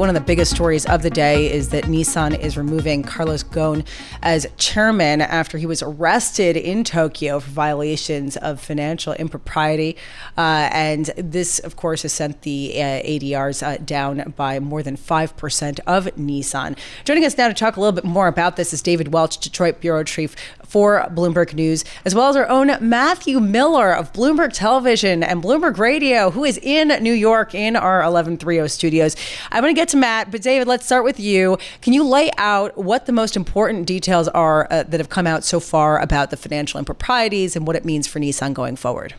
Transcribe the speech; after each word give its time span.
One 0.00 0.08
of 0.08 0.14
the 0.14 0.22
biggest 0.22 0.52
stories 0.52 0.86
of 0.86 1.02
the 1.02 1.10
day 1.10 1.52
is 1.52 1.68
that 1.68 1.84
Nissan 1.84 2.40
is 2.40 2.56
removing 2.56 3.02
Carlos 3.02 3.42
Ghosn 3.42 3.86
as 4.22 4.46
chairman 4.56 5.20
after 5.20 5.58
he 5.58 5.66
was 5.66 5.82
arrested 5.82 6.56
in 6.56 6.84
Tokyo 6.84 7.38
for 7.38 7.50
violations 7.50 8.38
of 8.38 8.62
financial 8.62 9.12
impropriety. 9.12 9.98
Uh, 10.38 10.70
and 10.72 11.10
this, 11.18 11.58
of 11.58 11.76
course, 11.76 12.00
has 12.00 12.14
sent 12.14 12.40
the 12.40 12.80
uh, 12.80 13.02
ADRs 13.02 13.62
uh, 13.62 13.76
down 13.84 14.32
by 14.38 14.58
more 14.58 14.82
than 14.82 14.96
5% 14.96 15.80
of 15.86 16.06
Nissan. 16.16 16.78
Joining 17.04 17.26
us 17.26 17.36
now 17.36 17.48
to 17.48 17.52
talk 17.52 17.76
a 17.76 17.80
little 17.80 17.92
bit 17.92 18.04
more 18.04 18.26
about 18.26 18.56
this 18.56 18.72
is 18.72 18.80
David 18.80 19.12
Welch, 19.12 19.36
Detroit 19.36 19.82
bureau 19.82 20.02
chief 20.02 20.34
for 20.64 21.06
Bloomberg 21.10 21.52
News, 21.52 21.84
as 22.06 22.14
well 22.14 22.30
as 22.30 22.36
our 22.36 22.48
own 22.48 22.70
Matthew 22.80 23.38
Miller 23.38 23.92
of 23.92 24.14
Bloomberg 24.14 24.54
Television 24.54 25.22
and 25.22 25.42
Bloomberg 25.42 25.76
Radio, 25.76 26.30
who 26.30 26.44
is 26.44 26.58
in 26.62 26.88
New 27.02 27.12
York 27.12 27.54
in 27.54 27.76
our 27.76 27.98
1130 27.98 28.66
studios. 28.68 29.14
I'm 29.50 29.62
going 29.62 29.74
to 29.74 29.78
get 29.78 29.89
to 29.90 29.96
Matt, 29.96 30.30
but 30.30 30.42
David, 30.42 30.68
let's 30.68 30.86
start 30.86 31.04
with 31.04 31.18
you. 31.18 31.58
Can 31.82 31.92
you 31.92 32.04
lay 32.04 32.30
out 32.38 32.76
what 32.76 33.06
the 33.06 33.12
most 33.12 33.36
important 33.36 33.86
details 33.86 34.28
are 34.28 34.66
uh, 34.70 34.84
that 34.84 34.98
have 34.98 35.08
come 35.08 35.26
out 35.26 35.44
so 35.44 35.60
far 35.60 36.00
about 36.00 36.30
the 36.30 36.36
financial 36.36 36.78
improprieties 36.78 37.56
and 37.56 37.66
what 37.66 37.76
it 37.76 37.84
means 37.84 38.06
for 38.06 38.20
Nissan 38.20 38.54
going 38.54 38.76
forward? 38.76 39.14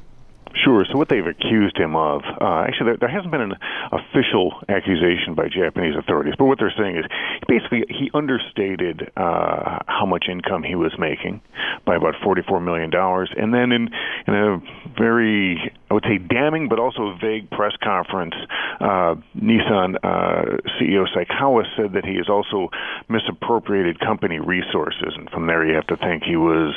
Sure. 0.64 0.86
So 0.92 0.98
what 0.98 1.10
they've 1.10 1.26
accused 1.26 1.78
him 1.78 1.96
of, 1.96 2.22
uh, 2.42 2.66
actually, 2.68 2.92
there, 2.92 2.98
there, 3.02 3.10
hasn't 3.10 3.32
been 3.32 3.42
an 3.42 3.56
official 3.92 4.54
accusation 4.68 5.34
by 5.34 5.48
Japanese 5.48 5.96
authorities, 5.98 6.34
but 6.38 6.46
what 6.46 6.60
they're 6.60 6.74
saying 6.78 6.98
is 6.98 7.06
basically 7.48 7.86
he 7.90 8.12
understated 8.14 9.12
uh, 9.16 9.80
how 9.88 10.06
much 10.06 10.26
income 10.30 10.64
he 10.64 10.76
was 10.76 10.94
making 11.00 11.42
by 11.86 11.96
about 11.96 12.16
$44 12.16 12.64
million. 12.64 12.92
And 12.94 13.54
then 13.54 13.72
in, 13.72 13.90
in 14.28 14.34
a 14.34 14.62
very, 14.98 15.74
I 15.92 15.94
would 15.94 16.06
say, 16.08 16.20
damning 16.20 16.70
but 16.70 16.80
also 16.80 17.18
vague 17.20 17.50
press 17.52 17.74
conference, 17.84 18.36
uh, 18.80 19.20
Nissan 19.36 20.00
uh, 20.00 20.56
CEO 20.80 21.04
Saikawa 21.12 21.68
said 21.76 21.92
that 22.00 22.06
he 22.06 22.16
has 22.16 22.30
also 22.30 22.70
misappropriated 23.10 24.00
company 24.00 24.40
resources. 24.40 25.12
And 25.18 25.30
from 25.32 25.48
there, 25.48 25.68
you 25.68 25.76
have 25.76 25.88
to 25.88 25.98
think 25.98 26.24
he 26.24 26.38
was, 26.38 26.74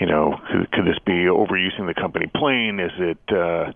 you 0.00 0.06
know, 0.06 0.40
could, 0.50 0.72
could 0.72 0.86
this 0.86 0.98
be 1.06 1.30
overusing 1.30 1.86
the 1.86 1.94
company 1.94 2.26
plane? 2.34 2.80
Is 2.80 2.90
it 2.98 3.22
uh, 3.30 3.70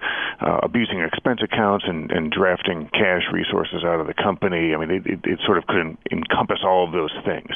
uh, 0.45 0.59
abusing 0.65 0.99
expense 0.99 1.43
accounts 1.45 1.85
and, 1.87 2.11
and 2.11 2.33
drafting 2.33 2.91
cash 2.91 3.23
resources 3.33 3.85
out 3.85 4.01
of 4.01 4.09
the 4.09 4.15
company? 4.15 4.75
I 4.75 4.79
mean, 4.79 4.91
it, 4.91 5.07
it, 5.07 5.21
it 5.23 5.39
sort 5.47 5.59
of 5.59 5.67
couldn't 5.69 6.01
encompass 6.11 6.59
all 6.67 6.85
of 6.85 6.91
those 6.91 7.15
things. 7.25 7.55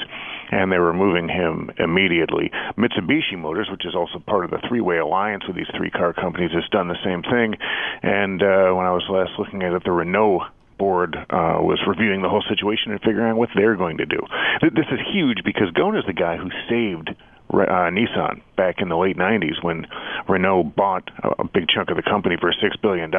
And 0.50 0.70
they're 0.70 0.82
removing 0.82 1.28
him 1.28 1.70
immediately. 1.78 2.50
Mitsubishi 2.76 3.36
Motors, 3.36 3.68
which 3.70 3.84
is 3.84 3.94
also 3.94 4.18
part 4.18 4.44
of 4.44 4.50
the 4.50 4.60
three-way 4.68 4.98
alliance 4.98 5.44
with 5.46 5.56
these 5.56 5.70
three 5.76 5.90
car 5.90 6.12
companies, 6.12 6.52
has 6.52 6.68
done 6.70 6.88
the 6.88 6.98
same 7.04 7.22
thing. 7.22 7.56
And 8.02 8.42
uh, 8.42 8.70
when 8.72 8.86
I 8.86 8.92
was 8.92 9.04
last 9.10 9.32
looking 9.38 9.62
at 9.62 9.72
it, 9.72 9.82
the 9.84 9.92
Renault 9.92 10.46
board 10.78 11.16
uh, 11.16 11.58
was 11.60 11.80
reviewing 11.86 12.22
the 12.22 12.28
whole 12.28 12.44
situation 12.48 12.92
and 12.92 13.00
figuring 13.00 13.30
out 13.30 13.36
what 13.36 13.48
they're 13.54 13.76
going 13.76 13.98
to 13.98 14.06
do. 14.06 14.20
This 14.62 14.86
is 14.92 15.00
huge 15.12 15.38
because 15.44 15.70
Ghosn 15.72 15.98
is 15.98 16.04
the 16.06 16.12
guy 16.12 16.36
who 16.36 16.50
saved 16.68 17.10
uh, 17.50 17.90
Nissan 17.90 18.42
back 18.56 18.76
in 18.80 18.88
the 18.88 18.96
late 18.96 19.16
90s 19.16 19.62
when 19.62 19.86
Renault 20.28 20.72
bought 20.76 21.10
a 21.38 21.44
big 21.44 21.68
chunk 21.68 21.90
of 21.90 21.96
the 21.96 22.02
company 22.02 22.36
for 22.40 22.52
$6 22.52 22.82
billion. 22.82 23.10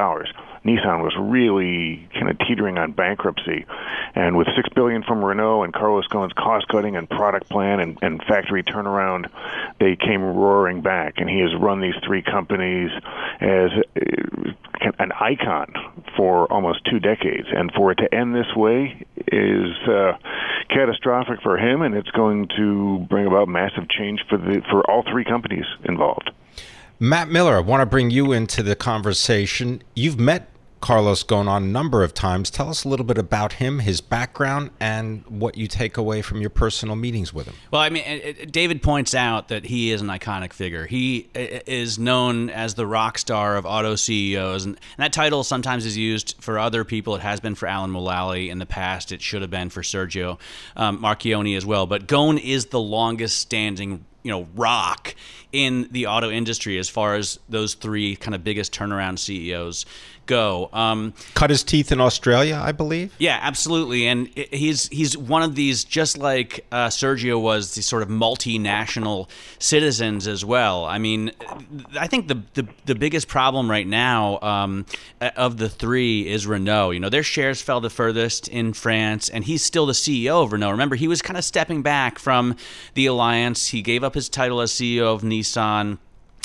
Nissan 0.67 1.01
was 1.01 1.15
really 1.17 2.07
kind 2.13 2.29
of 2.29 2.37
teetering 2.39 2.77
on 2.77 2.91
bankruptcy. 2.91 3.65
And 4.15 4.35
with 4.35 4.47
6 4.55 4.69
billion 4.75 5.03
from 5.03 5.23
Renault 5.23 5.63
and 5.63 5.73
Carlos 5.73 6.07
Ghosn's 6.07 6.33
cost 6.33 6.67
cutting 6.67 6.95
and 6.97 7.09
product 7.09 7.49
plan 7.49 7.79
and, 7.79 7.97
and 8.01 8.21
factory 8.23 8.63
turnaround, 8.63 9.29
they 9.79 9.95
came 9.95 10.21
roaring 10.21 10.81
back. 10.81 11.15
And 11.17 11.29
he 11.29 11.39
has 11.39 11.55
run 11.59 11.79
these 11.79 11.95
three 12.05 12.21
companies 12.21 12.91
as 13.39 13.71
uh, 13.95 14.91
an 14.99 15.11
icon 15.13 15.73
for 16.17 16.51
almost 16.51 16.83
two 16.85 16.99
decades. 16.99 17.47
And 17.51 17.71
for 17.71 17.91
it 17.91 17.95
to 17.95 18.13
end 18.13 18.35
this 18.35 18.53
way 18.55 19.05
is 19.27 19.71
uh, 19.87 20.17
catastrophic 20.69 21.41
for 21.41 21.57
him, 21.57 21.81
and 21.81 21.95
it's 21.95 22.09
going 22.11 22.47
to 22.57 23.05
bring 23.09 23.25
about 23.25 23.47
massive 23.47 23.89
change 23.89 24.21
for 24.29 24.37
the 24.37 24.61
for 24.69 24.89
all 24.89 25.03
three 25.03 25.23
companies 25.23 25.65
involved. 25.85 26.31
Matt 26.99 27.29
Miller, 27.29 27.55
I 27.55 27.59
want 27.59 27.81
to 27.81 27.85
bring 27.85 28.09
you 28.09 28.31
into 28.31 28.63
the 28.63 28.75
conversation. 28.75 29.83
You've 29.93 30.19
met 30.19 30.49
Carlos 30.81 31.23
Ghosn 31.23 31.47
on 31.47 31.63
a 31.63 31.65
number 31.65 32.03
of 32.03 32.13
times. 32.13 32.49
Tell 32.49 32.69
us 32.69 32.83
a 32.83 32.89
little 32.89 33.05
bit 33.05 33.17
about 33.17 33.53
him, 33.53 33.79
his 33.79 34.01
background, 34.01 34.71
and 34.79 35.25
what 35.27 35.57
you 35.57 35.67
take 35.67 35.97
away 35.97 36.21
from 36.21 36.41
your 36.41 36.49
personal 36.49 36.95
meetings 36.95 37.33
with 37.33 37.47
him. 37.47 37.55
Well, 37.71 37.81
I 37.81 37.89
mean, 37.89 38.03
David 38.49 38.81
points 38.81 39.15
out 39.15 39.47
that 39.47 39.65
he 39.65 39.91
is 39.91 40.01
an 40.01 40.07
iconic 40.07 40.53
figure. 40.53 40.85
He 40.85 41.29
is 41.33 41.97
known 41.97 42.49
as 42.49 42.75
the 42.75 42.85
rock 42.85 43.17
star 43.17 43.55
of 43.55 43.65
auto 43.65 43.95
CEOs, 43.95 44.65
and, 44.65 44.79
that 44.97 45.13
title 45.13 45.43
sometimes 45.43 45.85
is 45.85 45.95
used 45.97 46.35
for 46.39 46.57
other 46.59 46.83
people. 46.83 47.15
It 47.15 47.21
has 47.21 47.39
been 47.39 47.55
for 47.55 47.67
Alan 47.67 47.91
Mulally 47.91 48.49
in 48.49 48.59
the 48.59 48.65
past. 48.65 49.11
It 49.11 49.21
should 49.21 49.41
have 49.41 49.51
been 49.51 49.69
for 49.69 49.81
Sergio 49.81 50.39
um, 50.75 51.03
as 51.05 51.65
well. 51.65 51.85
But 51.85 52.07
Ghosn 52.07 52.41
is 52.43 52.67
the 52.67 52.79
longest 52.79 53.37
standing 53.37 54.05
you 54.23 54.33
know 54.33 54.47
rock 54.55 55.15
in 55.53 55.87
the 55.91 56.07
auto 56.07 56.29
industry 56.29 56.77
as 56.77 56.89
far 56.89 57.15
as 57.15 57.39
those 57.47 57.75
three 57.75 58.17
kind 58.17 58.35
of 58.35 58.43
biggest 58.43 58.73
turnaround 58.73 59.17
CEOs 59.19 59.85
go. 60.27 60.69
Um, 60.73 61.13
Cut 61.33 61.49
his 61.49 61.63
teeth 61.63 61.91
in 61.91 61.99
Australia, 61.99 62.61
I 62.63 62.71
believe. 62.71 63.13
Yeah, 63.17 63.39
absolutely, 63.41 64.05
and 64.07 64.27
he's 64.27 64.87
he's 64.89 65.17
one 65.17 65.41
of 65.41 65.55
these 65.55 65.83
just 65.83 66.17
like 66.17 66.65
uh, 66.71 66.87
Sergio 66.87 67.41
was 67.41 67.73
these 67.73 67.87
sort 67.87 68.03
of 68.03 68.09
multinational 68.09 69.29
citizens 69.57 70.27
as 70.27 70.45
well. 70.45 70.85
I 70.85 70.99
mean, 70.99 71.31
I 71.99 72.07
think 72.07 72.27
the 72.27 72.43
the, 72.53 72.67
the 72.85 72.95
biggest 72.95 73.27
problem 73.27 73.71
right 73.71 73.87
now 73.87 74.39
um, 74.41 74.85
of 75.19 75.57
the 75.57 75.69
three 75.69 76.27
is 76.27 76.45
Renault. 76.45 76.91
You 76.91 76.99
know, 76.99 77.09
their 77.09 77.23
shares 77.23 77.61
fell 77.61 77.81
the 77.81 77.89
furthest 77.89 78.47
in 78.47 78.73
France, 78.73 79.29
and 79.29 79.43
he's 79.43 79.63
still 79.63 79.85
the 79.85 79.93
CEO 79.93 80.43
of 80.43 80.51
Renault. 80.51 80.71
Remember, 80.71 80.95
he 80.95 81.07
was 81.07 81.21
kind 81.21 81.37
of 81.37 81.43
stepping 81.43 81.81
back 81.81 82.19
from 82.19 82.55
the 82.93 83.05
alliance. 83.07 83.67
He 83.67 83.81
gave 83.81 84.03
up 84.03 84.13
his 84.13 84.29
title 84.29 84.61
as 84.61 84.71
CEO 84.71 85.13
of 85.13 85.21
Nissan. 85.21 85.97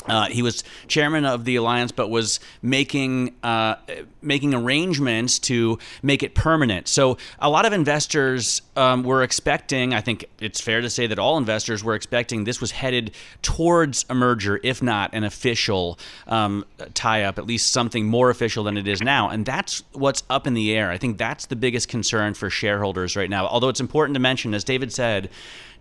Uh, 0.07 0.27
he 0.27 0.41
was 0.41 0.63
chairman 0.87 1.25
of 1.25 1.45
the 1.45 1.55
alliance, 1.55 1.91
but 1.91 2.09
was 2.09 2.39
making 2.61 3.33
uh, 3.43 3.75
making 4.21 4.53
arrangements 4.53 5.39
to 5.39 5.79
make 6.01 6.23
it 6.23 6.35
permanent. 6.35 6.87
So 6.87 7.17
a 7.39 7.49
lot 7.49 7.65
of 7.65 7.73
investors 7.73 8.61
um, 8.75 9.03
were 9.03 9.23
expecting. 9.23 9.93
I 9.93 10.01
think 10.01 10.25
it's 10.39 10.59
fair 10.59 10.81
to 10.81 10.89
say 10.89 11.07
that 11.07 11.19
all 11.19 11.37
investors 11.37 11.83
were 11.83 11.95
expecting 11.95 12.43
this 12.43 12.59
was 12.59 12.71
headed 12.71 13.11
towards 13.41 14.05
a 14.09 14.15
merger, 14.15 14.59
if 14.63 14.81
not 14.81 15.13
an 15.13 15.23
official 15.23 15.99
um, 16.27 16.65
tie 16.93 17.23
up, 17.23 17.37
at 17.37 17.45
least 17.45 17.71
something 17.71 18.05
more 18.05 18.29
official 18.29 18.63
than 18.63 18.77
it 18.77 18.87
is 18.87 19.01
now. 19.01 19.29
And 19.29 19.45
that's 19.45 19.83
what's 19.93 20.23
up 20.29 20.47
in 20.47 20.53
the 20.53 20.75
air. 20.75 20.89
I 20.89 20.97
think 20.97 21.17
that's 21.17 21.45
the 21.45 21.55
biggest 21.55 21.87
concern 21.87 22.33
for 22.33 22.49
shareholders 22.49 23.15
right 23.15 23.29
now. 23.29 23.47
Although 23.47 23.69
it's 23.69 23.79
important 23.79 24.15
to 24.15 24.19
mention, 24.19 24.53
as 24.53 24.63
David 24.63 24.91
said, 24.91 25.29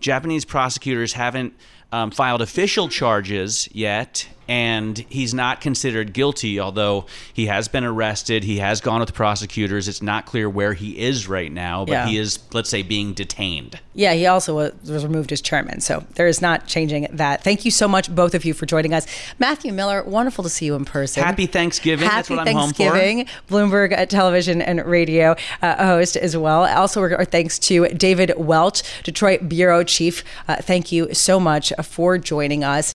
Japanese 0.00 0.44
prosecutors 0.44 1.12
haven't 1.12 1.54
um, 1.92 2.10
filed 2.10 2.40
official 2.40 2.88
charges 2.88 3.68
yet, 3.72 4.26
and 4.48 4.98
he's 5.08 5.32
not 5.32 5.60
considered 5.60 6.12
guilty, 6.12 6.60
although 6.60 7.06
he 7.32 7.46
has 7.46 7.68
been 7.68 7.84
arrested. 7.84 8.44
He 8.44 8.58
has 8.58 8.80
gone 8.80 9.00
with 9.00 9.14
prosecutors. 9.14 9.88
It's 9.88 10.02
not 10.02 10.26
clear 10.26 10.48
where 10.48 10.74
he 10.74 10.98
is 10.98 11.28
right 11.28 11.50
now, 11.50 11.84
but 11.84 11.92
yeah. 11.92 12.06
he 12.06 12.18
is, 12.18 12.38
let's 12.52 12.70
say, 12.70 12.82
being 12.82 13.12
detained. 13.14 13.80
Yeah, 13.94 14.14
he 14.14 14.26
also 14.26 14.54
was 14.54 15.04
removed 15.04 15.32
as 15.32 15.40
chairman. 15.40 15.80
So 15.80 16.04
there 16.14 16.26
is 16.26 16.40
not 16.40 16.66
changing 16.66 17.08
that. 17.12 17.44
Thank 17.44 17.64
you 17.64 17.70
so 17.70 17.86
much, 17.86 18.14
both 18.14 18.34
of 18.34 18.44
you, 18.44 18.54
for 18.54 18.66
joining 18.66 18.94
us. 18.94 19.06
Matthew 19.38 19.72
Miller, 19.72 20.02
wonderful 20.02 20.44
to 20.44 20.50
see 20.50 20.66
you 20.66 20.74
in 20.74 20.84
person. 20.84 21.22
Happy 21.22 21.46
Thanksgiving. 21.46 22.08
Happy 22.08 22.36
Thanksgiving. 22.36 23.26
Bloomberg 23.48 24.08
Television 24.08 24.62
and 24.62 24.84
Radio 24.86 25.36
uh, 25.60 25.84
host 25.84 26.16
as 26.16 26.36
well. 26.36 26.64
Also, 26.64 27.02
our 27.02 27.24
thanks 27.24 27.58
to 27.58 27.88
David 27.88 28.32
Welch, 28.36 28.82
Detroit 29.02 29.48
Bureau 29.48 29.84
Chief. 29.84 30.24
Uh, 30.48 30.56
thank 30.56 30.92
you 30.92 31.12
so 31.14 31.38
much 31.38 31.72
for 31.82 32.18
joining 32.18 32.64
us. 32.64 32.92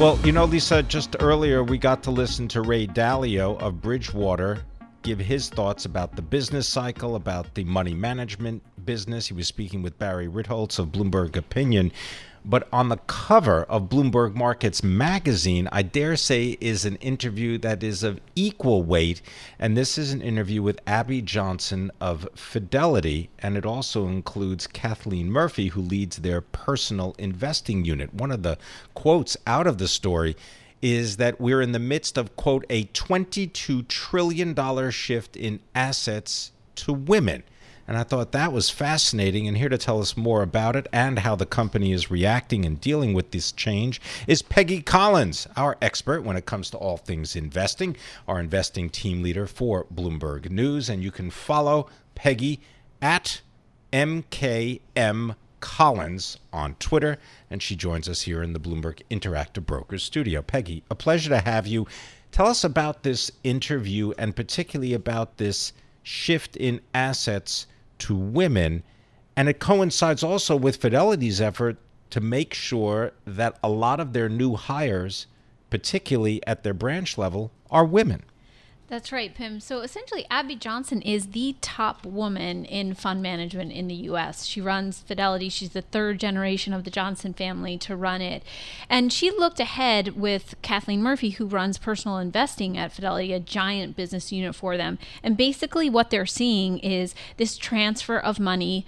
Well, 0.00 0.18
you 0.24 0.32
know, 0.32 0.46
Lisa, 0.46 0.82
just 0.82 1.14
earlier 1.20 1.62
we 1.62 1.76
got 1.76 2.02
to 2.04 2.10
listen 2.10 2.48
to 2.48 2.62
Ray 2.62 2.86
Dalio 2.86 3.60
of 3.60 3.82
Bridgewater 3.82 4.64
give 5.02 5.18
his 5.18 5.50
thoughts 5.50 5.84
about 5.84 6.16
the 6.16 6.22
business 6.22 6.66
cycle, 6.66 7.16
about 7.16 7.54
the 7.54 7.64
money 7.64 7.92
management 7.92 8.62
business. 8.86 9.26
He 9.26 9.34
was 9.34 9.46
speaking 9.46 9.82
with 9.82 9.98
Barry 9.98 10.26
Ritholtz 10.26 10.78
of 10.78 10.88
Bloomberg 10.88 11.36
Opinion. 11.36 11.92
But 12.44 12.68
on 12.72 12.88
the 12.88 12.96
cover 12.96 13.64
of 13.64 13.88
Bloomberg 13.88 14.34
Markets 14.34 14.82
magazine, 14.82 15.68
I 15.70 15.82
dare 15.82 16.16
say, 16.16 16.56
is 16.60 16.84
an 16.84 16.96
interview 16.96 17.58
that 17.58 17.82
is 17.82 18.02
of 18.02 18.20
equal 18.34 18.82
weight. 18.82 19.20
And 19.58 19.76
this 19.76 19.98
is 19.98 20.12
an 20.12 20.22
interview 20.22 20.62
with 20.62 20.80
Abby 20.86 21.20
Johnson 21.20 21.90
of 22.00 22.26
Fidelity. 22.34 23.28
And 23.40 23.56
it 23.56 23.66
also 23.66 24.06
includes 24.06 24.66
Kathleen 24.66 25.30
Murphy, 25.30 25.68
who 25.68 25.82
leads 25.82 26.18
their 26.18 26.40
personal 26.40 27.14
investing 27.18 27.84
unit. 27.84 28.14
One 28.14 28.30
of 28.30 28.42
the 28.42 28.58
quotes 28.94 29.36
out 29.46 29.66
of 29.66 29.78
the 29.78 29.88
story 29.88 30.36
is 30.82 31.18
that 31.18 31.40
we're 31.40 31.60
in 31.60 31.72
the 31.72 31.78
midst 31.78 32.16
of, 32.16 32.36
quote, 32.36 32.64
a 32.70 32.84
$22 32.86 33.86
trillion 33.86 34.90
shift 34.90 35.36
in 35.36 35.60
assets 35.74 36.52
to 36.76 36.92
women. 36.92 37.42
And 37.90 37.98
I 37.98 38.04
thought 38.04 38.30
that 38.30 38.52
was 38.52 38.70
fascinating. 38.70 39.48
And 39.48 39.58
here 39.58 39.68
to 39.68 39.76
tell 39.76 40.00
us 40.00 40.16
more 40.16 40.42
about 40.44 40.76
it 40.76 40.86
and 40.92 41.18
how 41.18 41.34
the 41.34 41.44
company 41.44 41.90
is 41.90 42.08
reacting 42.08 42.64
and 42.64 42.80
dealing 42.80 43.14
with 43.14 43.32
this 43.32 43.50
change 43.50 44.00
is 44.28 44.42
Peggy 44.42 44.80
Collins, 44.80 45.48
our 45.56 45.76
expert 45.82 46.22
when 46.22 46.36
it 46.36 46.46
comes 46.46 46.70
to 46.70 46.76
all 46.76 46.98
things 46.98 47.34
investing, 47.34 47.96
our 48.28 48.38
investing 48.38 48.90
team 48.90 49.24
leader 49.24 49.44
for 49.44 49.86
Bloomberg 49.92 50.52
News. 50.52 50.88
And 50.88 51.02
you 51.02 51.10
can 51.10 51.32
follow 51.32 51.88
Peggy 52.14 52.60
at 53.02 53.40
MKM 53.92 55.34
Collins 55.58 56.38
on 56.52 56.76
Twitter. 56.76 57.18
And 57.50 57.60
she 57.60 57.74
joins 57.74 58.08
us 58.08 58.22
here 58.22 58.40
in 58.40 58.52
the 58.52 58.60
Bloomberg 58.60 59.02
Interactive 59.10 59.66
Brokers 59.66 60.04
studio. 60.04 60.42
Peggy, 60.42 60.84
a 60.92 60.94
pleasure 60.94 61.30
to 61.30 61.40
have 61.40 61.66
you. 61.66 61.88
Tell 62.30 62.46
us 62.46 62.62
about 62.62 63.02
this 63.02 63.32
interview 63.42 64.12
and 64.16 64.36
particularly 64.36 64.94
about 64.94 65.38
this 65.38 65.72
shift 66.04 66.56
in 66.56 66.80
assets 66.94 67.66
to 68.00 68.14
women. 68.14 68.82
And 69.36 69.48
it 69.48 69.58
coincides 69.60 70.22
also 70.22 70.56
with 70.56 70.76
Fidelity's 70.76 71.40
effort 71.40 71.78
to 72.10 72.20
make 72.20 72.52
sure 72.52 73.12
that 73.24 73.58
a 73.62 73.68
lot 73.68 74.00
of 74.00 74.12
their 74.12 74.28
new 74.28 74.56
hires, 74.56 75.26
particularly 75.70 76.44
at 76.46 76.64
their 76.64 76.74
branch 76.74 77.16
level, 77.16 77.52
are 77.70 77.84
women. 77.84 78.24
That's 78.90 79.12
right, 79.12 79.32
Pim. 79.32 79.60
So 79.60 79.82
essentially, 79.82 80.26
Abby 80.32 80.56
Johnson 80.56 81.00
is 81.00 81.28
the 81.28 81.54
top 81.60 82.04
woman 82.04 82.64
in 82.64 82.94
fund 82.94 83.22
management 83.22 83.70
in 83.70 83.86
the 83.86 83.94
U.S. 83.94 84.44
She 84.44 84.60
runs 84.60 84.98
Fidelity. 84.98 85.48
She's 85.48 85.70
the 85.70 85.80
third 85.80 86.18
generation 86.18 86.72
of 86.72 86.82
the 86.82 86.90
Johnson 86.90 87.32
family 87.32 87.78
to 87.78 87.94
run 87.94 88.20
it. 88.20 88.42
And 88.88 89.12
she 89.12 89.30
looked 89.30 89.60
ahead 89.60 90.16
with 90.16 90.56
Kathleen 90.62 91.04
Murphy, 91.04 91.30
who 91.30 91.46
runs 91.46 91.78
personal 91.78 92.18
investing 92.18 92.76
at 92.76 92.90
Fidelity, 92.90 93.32
a 93.32 93.38
giant 93.38 93.94
business 93.94 94.32
unit 94.32 94.56
for 94.56 94.76
them. 94.76 94.98
And 95.22 95.36
basically, 95.36 95.88
what 95.88 96.10
they're 96.10 96.26
seeing 96.26 96.80
is 96.80 97.14
this 97.36 97.56
transfer 97.56 98.18
of 98.18 98.40
money 98.40 98.84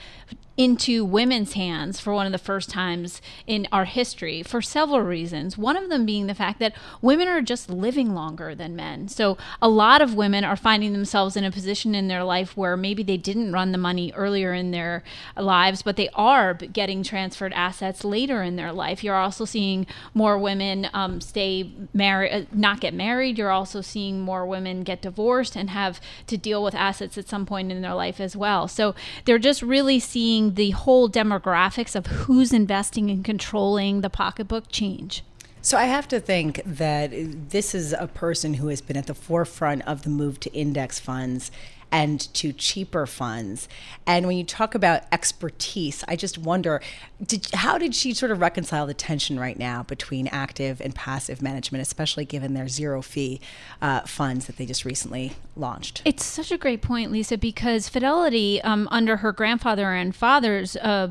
into 0.57 1.05
women's 1.05 1.55
hands 1.55 1.99
for 1.99 2.13
one 2.13 2.27
of 2.27 2.33
the 2.33 2.39
first 2.39 2.69
times 2.69 3.23
in 3.47 3.67
our 3.73 3.85
history 3.85 4.43
for 4.43 4.61
several 4.61 5.01
reasons. 5.01 5.57
One 5.57 5.77
of 5.77 5.89
them 5.89 6.05
being 6.05 6.27
the 6.27 6.35
fact 6.35 6.59
that 6.59 6.75
women 7.01 7.27
are 7.27 7.41
just 7.41 7.71
living 7.71 8.15
longer 8.15 8.55
than 8.55 8.77
men. 8.77 9.09
So 9.09 9.39
a 9.63 9.69
lot 9.69 10.03
of 10.03 10.15
women 10.15 10.45
are 10.45 10.57
finding 10.57 10.93
themselves 10.93 11.37
in 11.37 11.45
a 11.45 11.51
position 11.51 11.95
in 11.95 12.09
their 12.09 12.23
life 12.23 12.57
where 12.57 12.77
maybe 12.77 13.03
they 13.03 13.17
didn't 13.17 13.53
run 13.53 13.73
the 13.73 13.79
money 13.79 14.13
earlier 14.15 14.53
in 14.53 14.73
their 14.73 15.03
lives, 15.37 15.83
but 15.83 15.97
they 15.97 16.11
are 16.11 16.55
getting 16.55 17.03
transferred 17.03 17.53
assets 17.55 18.05
later 18.05 18.43
in 18.43 18.57
their 18.57 18.73
life. 18.73 19.03
You're 19.03 19.17
also 19.17 19.45
seeing 19.47 19.87
more 20.13 20.37
women 20.37 20.89
um, 20.93 21.21
stay 21.21 21.73
married, 21.95 22.33
uh, 22.33 22.45
not 22.53 22.81
get 22.81 22.93
married. 22.93 23.39
You're 23.39 23.51
also 23.51 23.81
seeing 23.81 24.21
more 24.21 24.47
women 24.47 24.83
get 24.83 25.01
divorced 25.01 25.57
and 25.57 25.71
have 25.71 26.01
to 26.27 26.37
deal 26.37 26.63
with 26.63 26.75
assets 26.75 27.17
at 27.17 27.29
some 27.29 27.47
point 27.47 27.73
in 27.73 27.81
their 27.81 27.95
life 27.95 28.21
as 28.21 28.37
well. 28.37 28.69
So 28.69 28.95
they're 29.25 29.39
just 29.39 29.63
really 29.63 29.99
seeing 29.99 30.42
the 30.51 30.71
whole 30.71 31.09
demographics 31.09 31.97
of 31.97 32.07
who's 32.07 32.53
investing 32.53 33.11
and 33.11 33.25
controlling 33.25 34.01
the 34.01 34.11
pocketbook 34.11 34.65
change. 34.69 35.25
So 35.65 35.79
I 35.79 35.85
have 35.85 36.09
to 36.09 36.19
think 36.19 36.61
that 36.67 37.11
this 37.51 37.75
is 37.75 37.93
a 37.93 38.09
person 38.09 38.55
who 38.55 38.67
has 38.67 38.81
been 38.81 38.97
at 38.97 39.07
the 39.07 39.15
forefront 39.15 39.87
of 39.87 40.03
the 40.03 40.11
move 40.11 40.41
to 40.41 40.53
index 40.53 40.99
funds 40.99 41.53
and 41.93 42.21
to 42.35 42.53
cheaper 42.53 43.07
funds. 43.07 43.69
And 44.07 44.27
when 44.27 44.39
you 44.39 44.45
talk 44.45 44.75
about 44.75 45.03
expertise, 45.13 46.03
I 46.09 46.17
just 46.17 46.39
wonder 46.39 46.81
did, 47.25 47.49
how 47.55 47.79
did 47.79 47.95
she 47.95 48.15
sort 48.15 48.33
of 48.33 48.41
reconcile 48.41 48.87
the 48.87 48.95
tension 48.95 49.39
right 49.39 49.59
now 49.59 49.85
between 49.85 50.27
active 50.29 50.81
and 50.81 50.95
passive 50.95 51.41
management, 51.41 51.83
especially 51.83 52.25
given 52.25 52.55
their 52.55 52.69
zero 52.69 53.01
fee 53.03 53.41
uh, 53.81 54.01
funds 54.01 54.47
that 54.47 54.57
they 54.57 54.67
just 54.67 54.85
recently 54.85 55.33
launched? 55.55 56.03
It's 56.05 56.25
such 56.25 56.51
a 56.51 56.59
great 56.59 56.83
point, 56.83 57.13
Lisa, 57.13 57.39
because 57.39 57.89
Fidelity, 57.89 58.61
um, 58.63 58.89
under 58.91 59.19
her 59.19 59.31
grandfather 59.31 59.93
and 59.93 60.15
father's 60.17 60.77
uh, 60.77 61.09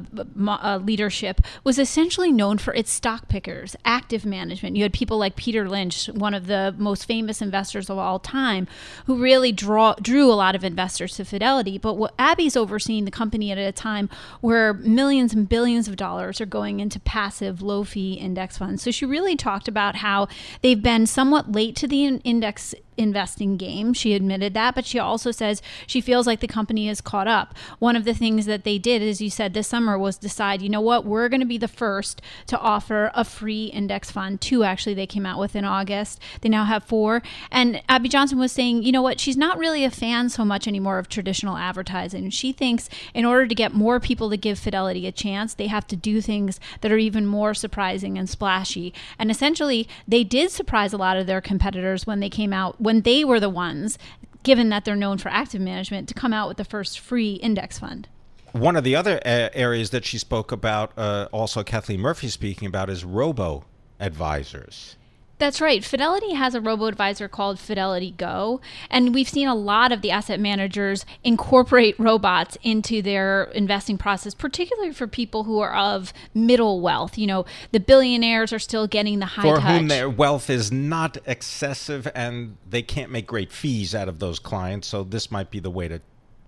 uh, 0.47 0.79
leadership, 0.83 1.41
was 1.63 1.79
essentially 1.79 2.31
known 2.31 2.57
for 2.57 2.73
its 2.73 2.91
stock 2.91 3.29
pickers, 3.29 3.75
active 3.85 4.25
management. 4.25 4.75
You 4.75 4.83
had 4.83 4.93
people 4.93 5.17
like 5.17 5.35
Peter 5.35 5.69
Lynch, 5.69 6.07
one 6.07 6.33
of 6.33 6.47
the 6.47 6.75
most 6.77 7.05
famous 7.05 7.41
investors 7.41 7.89
of 7.89 7.97
all 7.97 8.19
time, 8.19 8.67
who 9.05 9.21
really 9.21 9.51
draw, 9.51 9.93
drew 10.01 10.31
a 10.31 10.33
lot 10.33 10.55
of 10.55 10.63
investors 10.71 11.15
to 11.17 11.25
Fidelity. 11.25 11.77
But 11.77 11.95
what 11.95 12.13
Abby's 12.17 12.57
overseeing 12.57 13.05
the 13.05 13.11
company 13.11 13.51
at 13.51 13.57
a 13.57 13.71
time 13.71 14.09
where 14.39 14.73
millions 14.73 15.33
and 15.33 15.47
billions 15.47 15.87
of 15.87 15.95
dollars 15.95 16.41
are 16.41 16.45
going 16.45 16.79
into 16.79 16.99
passive, 16.99 17.61
low 17.61 17.83
fee 17.83 18.13
index 18.13 18.57
funds. 18.57 18.81
So 18.81 18.89
she 18.89 19.05
really 19.05 19.35
talked 19.35 19.67
about 19.67 19.97
how 19.97 20.27
they've 20.61 20.81
been 20.81 21.05
somewhat 21.05 21.51
late 21.51 21.75
to 21.77 21.87
the 21.87 22.05
index 22.05 22.73
investing 23.01 23.57
game. 23.57 23.93
She 23.93 24.13
admitted 24.13 24.53
that, 24.53 24.75
but 24.75 24.85
she 24.85 24.99
also 24.99 25.31
says 25.31 25.61
she 25.87 26.01
feels 26.01 26.27
like 26.27 26.39
the 26.39 26.47
company 26.47 26.87
is 26.87 27.01
caught 27.01 27.27
up. 27.27 27.55
One 27.79 27.95
of 27.95 28.05
the 28.05 28.13
things 28.13 28.45
that 28.45 28.63
they 28.63 28.77
did, 28.77 29.01
as 29.01 29.21
you 29.21 29.29
said, 29.29 29.53
this 29.53 29.67
summer 29.67 29.97
was 29.97 30.17
decide, 30.17 30.61
you 30.61 30.69
know 30.69 30.81
what, 30.81 31.05
we're 31.05 31.29
going 31.29 31.41
to 31.41 31.45
be 31.45 31.57
the 31.57 31.67
first 31.67 32.21
to 32.47 32.59
offer 32.59 33.11
a 33.13 33.23
free 33.23 33.65
index 33.65 34.11
fund. 34.11 34.39
Two, 34.41 34.63
actually, 34.63 34.93
they 34.93 35.07
came 35.07 35.25
out 35.25 35.39
with 35.39 35.55
in 35.55 35.65
August. 35.65 36.19
They 36.41 36.49
now 36.49 36.65
have 36.65 36.83
four. 36.83 37.21
And 37.51 37.81
Abby 37.89 38.09
Johnson 38.09 38.39
was 38.39 38.51
saying, 38.51 38.83
you 38.83 38.91
know 38.91 39.01
what, 39.01 39.19
she's 39.19 39.37
not 39.37 39.57
really 39.57 39.83
a 39.83 39.91
fan 39.91 40.29
so 40.29 40.45
much 40.45 40.67
anymore 40.67 40.99
of 40.99 41.09
traditional 41.09 41.57
advertising. 41.57 42.29
She 42.29 42.51
thinks 42.51 42.89
in 43.13 43.25
order 43.25 43.47
to 43.47 43.55
get 43.55 43.73
more 43.73 43.99
people 43.99 44.29
to 44.29 44.37
give 44.37 44.59
Fidelity 44.59 45.07
a 45.07 45.11
chance, 45.11 45.53
they 45.53 45.67
have 45.67 45.87
to 45.87 45.95
do 45.95 46.21
things 46.21 46.59
that 46.81 46.91
are 46.91 46.97
even 46.97 47.25
more 47.25 47.53
surprising 47.53 48.17
and 48.17 48.29
splashy. 48.29 48.93
And 49.17 49.31
essentially, 49.31 49.87
they 50.07 50.23
did 50.23 50.51
surprise 50.51 50.93
a 50.93 50.97
lot 50.97 51.17
of 51.17 51.27
their 51.27 51.41
competitors 51.41 52.05
when 52.05 52.19
they 52.19 52.29
came 52.29 52.53
out 52.53 52.79
when 52.79 52.90
they 52.99 53.23
were 53.23 53.39
the 53.39 53.49
ones, 53.49 53.97
given 54.43 54.69
that 54.69 54.85
they're 54.85 54.95
known 54.95 55.17
for 55.17 55.29
active 55.29 55.61
management, 55.61 56.07
to 56.09 56.13
come 56.13 56.33
out 56.33 56.47
with 56.47 56.57
the 56.57 56.65
first 56.65 56.99
free 56.99 57.33
index 57.35 57.79
fund. 57.79 58.07
One 58.51 58.75
of 58.75 58.83
the 58.83 58.95
other 58.95 59.17
uh, 59.25 59.49
areas 59.53 59.91
that 59.91 60.03
she 60.03 60.17
spoke 60.17 60.51
about, 60.51 60.91
uh, 60.97 61.29
also 61.31 61.63
Kathleen 61.63 62.01
Murphy 62.01 62.27
speaking 62.27 62.67
about, 62.67 62.89
is 62.89 63.05
robo 63.05 63.63
advisors. 63.99 64.97
That's 65.41 65.59
right. 65.59 65.83
Fidelity 65.83 66.35
has 66.35 66.53
a 66.53 66.61
robo 66.61 66.85
advisor 66.85 67.27
called 67.27 67.57
Fidelity 67.57 68.11
Go, 68.11 68.61
and 68.91 69.11
we've 69.11 69.27
seen 69.27 69.47
a 69.47 69.55
lot 69.55 69.91
of 69.91 70.03
the 70.03 70.11
asset 70.11 70.39
managers 70.39 71.03
incorporate 71.23 71.99
robots 71.99 72.59
into 72.61 73.01
their 73.01 73.45
investing 73.45 73.97
process, 73.97 74.35
particularly 74.35 74.93
for 74.93 75.07
people 75.07 75.45
who 75.45 75.57
are 75.57 75.73
of 75.73 76.13
middle 76.35 76.79
wealth. 76.79 77.17
You 77.17 77.25
know, 77.25 77.45
the 77.71 77.79
billionaires 77.79 78.53
are 78.53 78.59
still 78.59 78.85
getting 78.85 79.17
the 79.17 79.25
high 79.25 79.41
for 79.41 79.57
touch. 79.57 79.79
whom 79.79 79.87
their 79.87 80.07
wealth 80.07 80.47
is 80.47 80.71
not 80.71 81.17
excessive, 81.25 82.07
and 82.13 82.55
they 82.69 82.83
can't 82.83 83.11
make 83.11 83.25
great 83.25 83.51
fees 83.51 83.95
out 83.95 84.07
of 84.07 84.19
those 84.19 84.37
clients. 84.37 84.89
So 84.89 85.03
this 85.03 85.31
might 85.31 85.49
be 85.49 85.59
the 85.59 85.71
way 85.71 85.87
to 85.87 86.01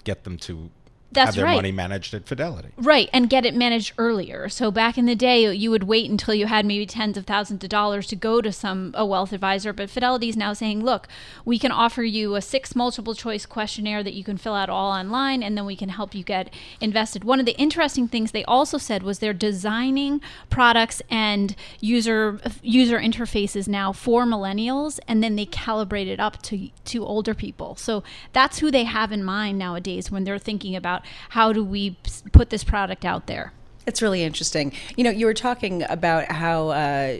get 0.03 0.23
them 0.23 0.37
to 0.37 0.69
that's 1.13 1.27
have 1.27 1.35
their 1.35 1.45
right. 1.45 1.55
money 1.55 1.71
managed 1.71 2.13
at 2.13 2.25
Fidelity. 2.25 2.69
Right, 2.77 3.09
and 3.13 3.29
get 3.29 3.45
it 3.45 3.55
managed 3.55 3.93
earlier. 3.97 4.49
So 4.49 4.71
back 4.71 4.97
in 4.97 5.05
the 5.05 5.15
day, 5.15 5.53
you 5.53 5.71
would 5.71 5.83
wait 5.83 6.09
until 6.09 6.33
you 6.33 6.47
had 6.47 6.65
maybe 6.65 6.85
tens 6.85 7.17
of 7.17 7.25
thousands 7.25 7.63
of 7.63 7.69
dollars 7.69 8.07
to 8.07 8.15
go 8.15 8.41
to 8.41 8.51
some 8.51 8.93
a 8.95 9.05
wealth 9.05 9.33
advisor. 9.33 9.73
But 9.73 9.89
Fidelity 9.89 10.29
is 10.29 10.37
now 10.37 10.53
saying, 10.53 10.83
look, 10.83 11.07
we 11.45 11.59
can 11.59 11.71
offer 11.71 12.03
you 12.03 12.35
a 12.35 12.41
six 12.41 12.75
multiple 12.75 13.15
choice 13.15 13.45
questionnaire 13.45 14.03
that 14.03 14.13
you 14.13 14.23
can 14.23 14.37
fill 14.37 14.55
out 14.55 14.69
all 14.69 14.91
online, 14.91 15.43
and 15.43 15.57
then 15.57 15.65
we 15.65 15.75
can 15.75 15.89
help 15.89 16.15
you 16.15 16.23
get 16.23 16.53
invested. 16.81 17.23
One 17.23 17.39
of 17.39 17.45
the 17.45 17.57
interesting 17.57 18.07
things 18.07 18.31
they 18.31 18.45
also 18.45 18.77
said 18.77 19.03
was 19.03 19.19
they're 19.19 19.33
designing 19.33 20.21
products 20.49 21.01
and 21.09 21.55
user 21.79 22.39
user 22.61 22.99
interfaces 22.99 23.67
now 23.67 23.91
for 23.91 24.25
millennials, 24.25 24.99
and 25.07 25.23
then 25.23 25.35
they 25.35 25.45
calibrate 25.45 26.07
it 26.07 26.19
up 26.19 26.41
to 26.43 26.69
to 26.85 27.05
older 27.05 27.33
people. 27.33 27.75
So 27.75 28.03
that's 28.31 28.59
who 28.59 28.71
they 28.71 28.83
have 28.83 29.11
in 29.11 29.23
mind 29.23 29.57
nowadays 29.57 30.11
when 30.11 30.23
they're 30.23 30.39
thinking 30.39 30.75
about 30.75 31.02
how 31.29 31.53
do 31.53 31.63
we 31.63 31.97
put 32.31 32.49
this 32.49 32.63
product 32.63 33.05
out 33.05 33.27
there. 33.27 33.53
It's 33.85 34.01
really 34.01 34.23
interesting. 34.23 34.73
You 34.95 35.03
know, 35.03 35.09
you 35.09 35.25
were 35.25 35.33
talking 35.33 35.83
about 35.89 36.31
how 36.31 36.69
uh, 36.69 37.17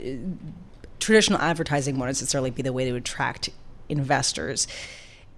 traditional 1.00 1.40
advertising 1.40 1.98
won't 1.98 2.10
necessarily 2.10 2.52
be 2.52 2.62
the 2.62 2.74
way 2.74 2.90
to 2.90 2.96
attract 2.96 3.50
investors. 3.90 4.68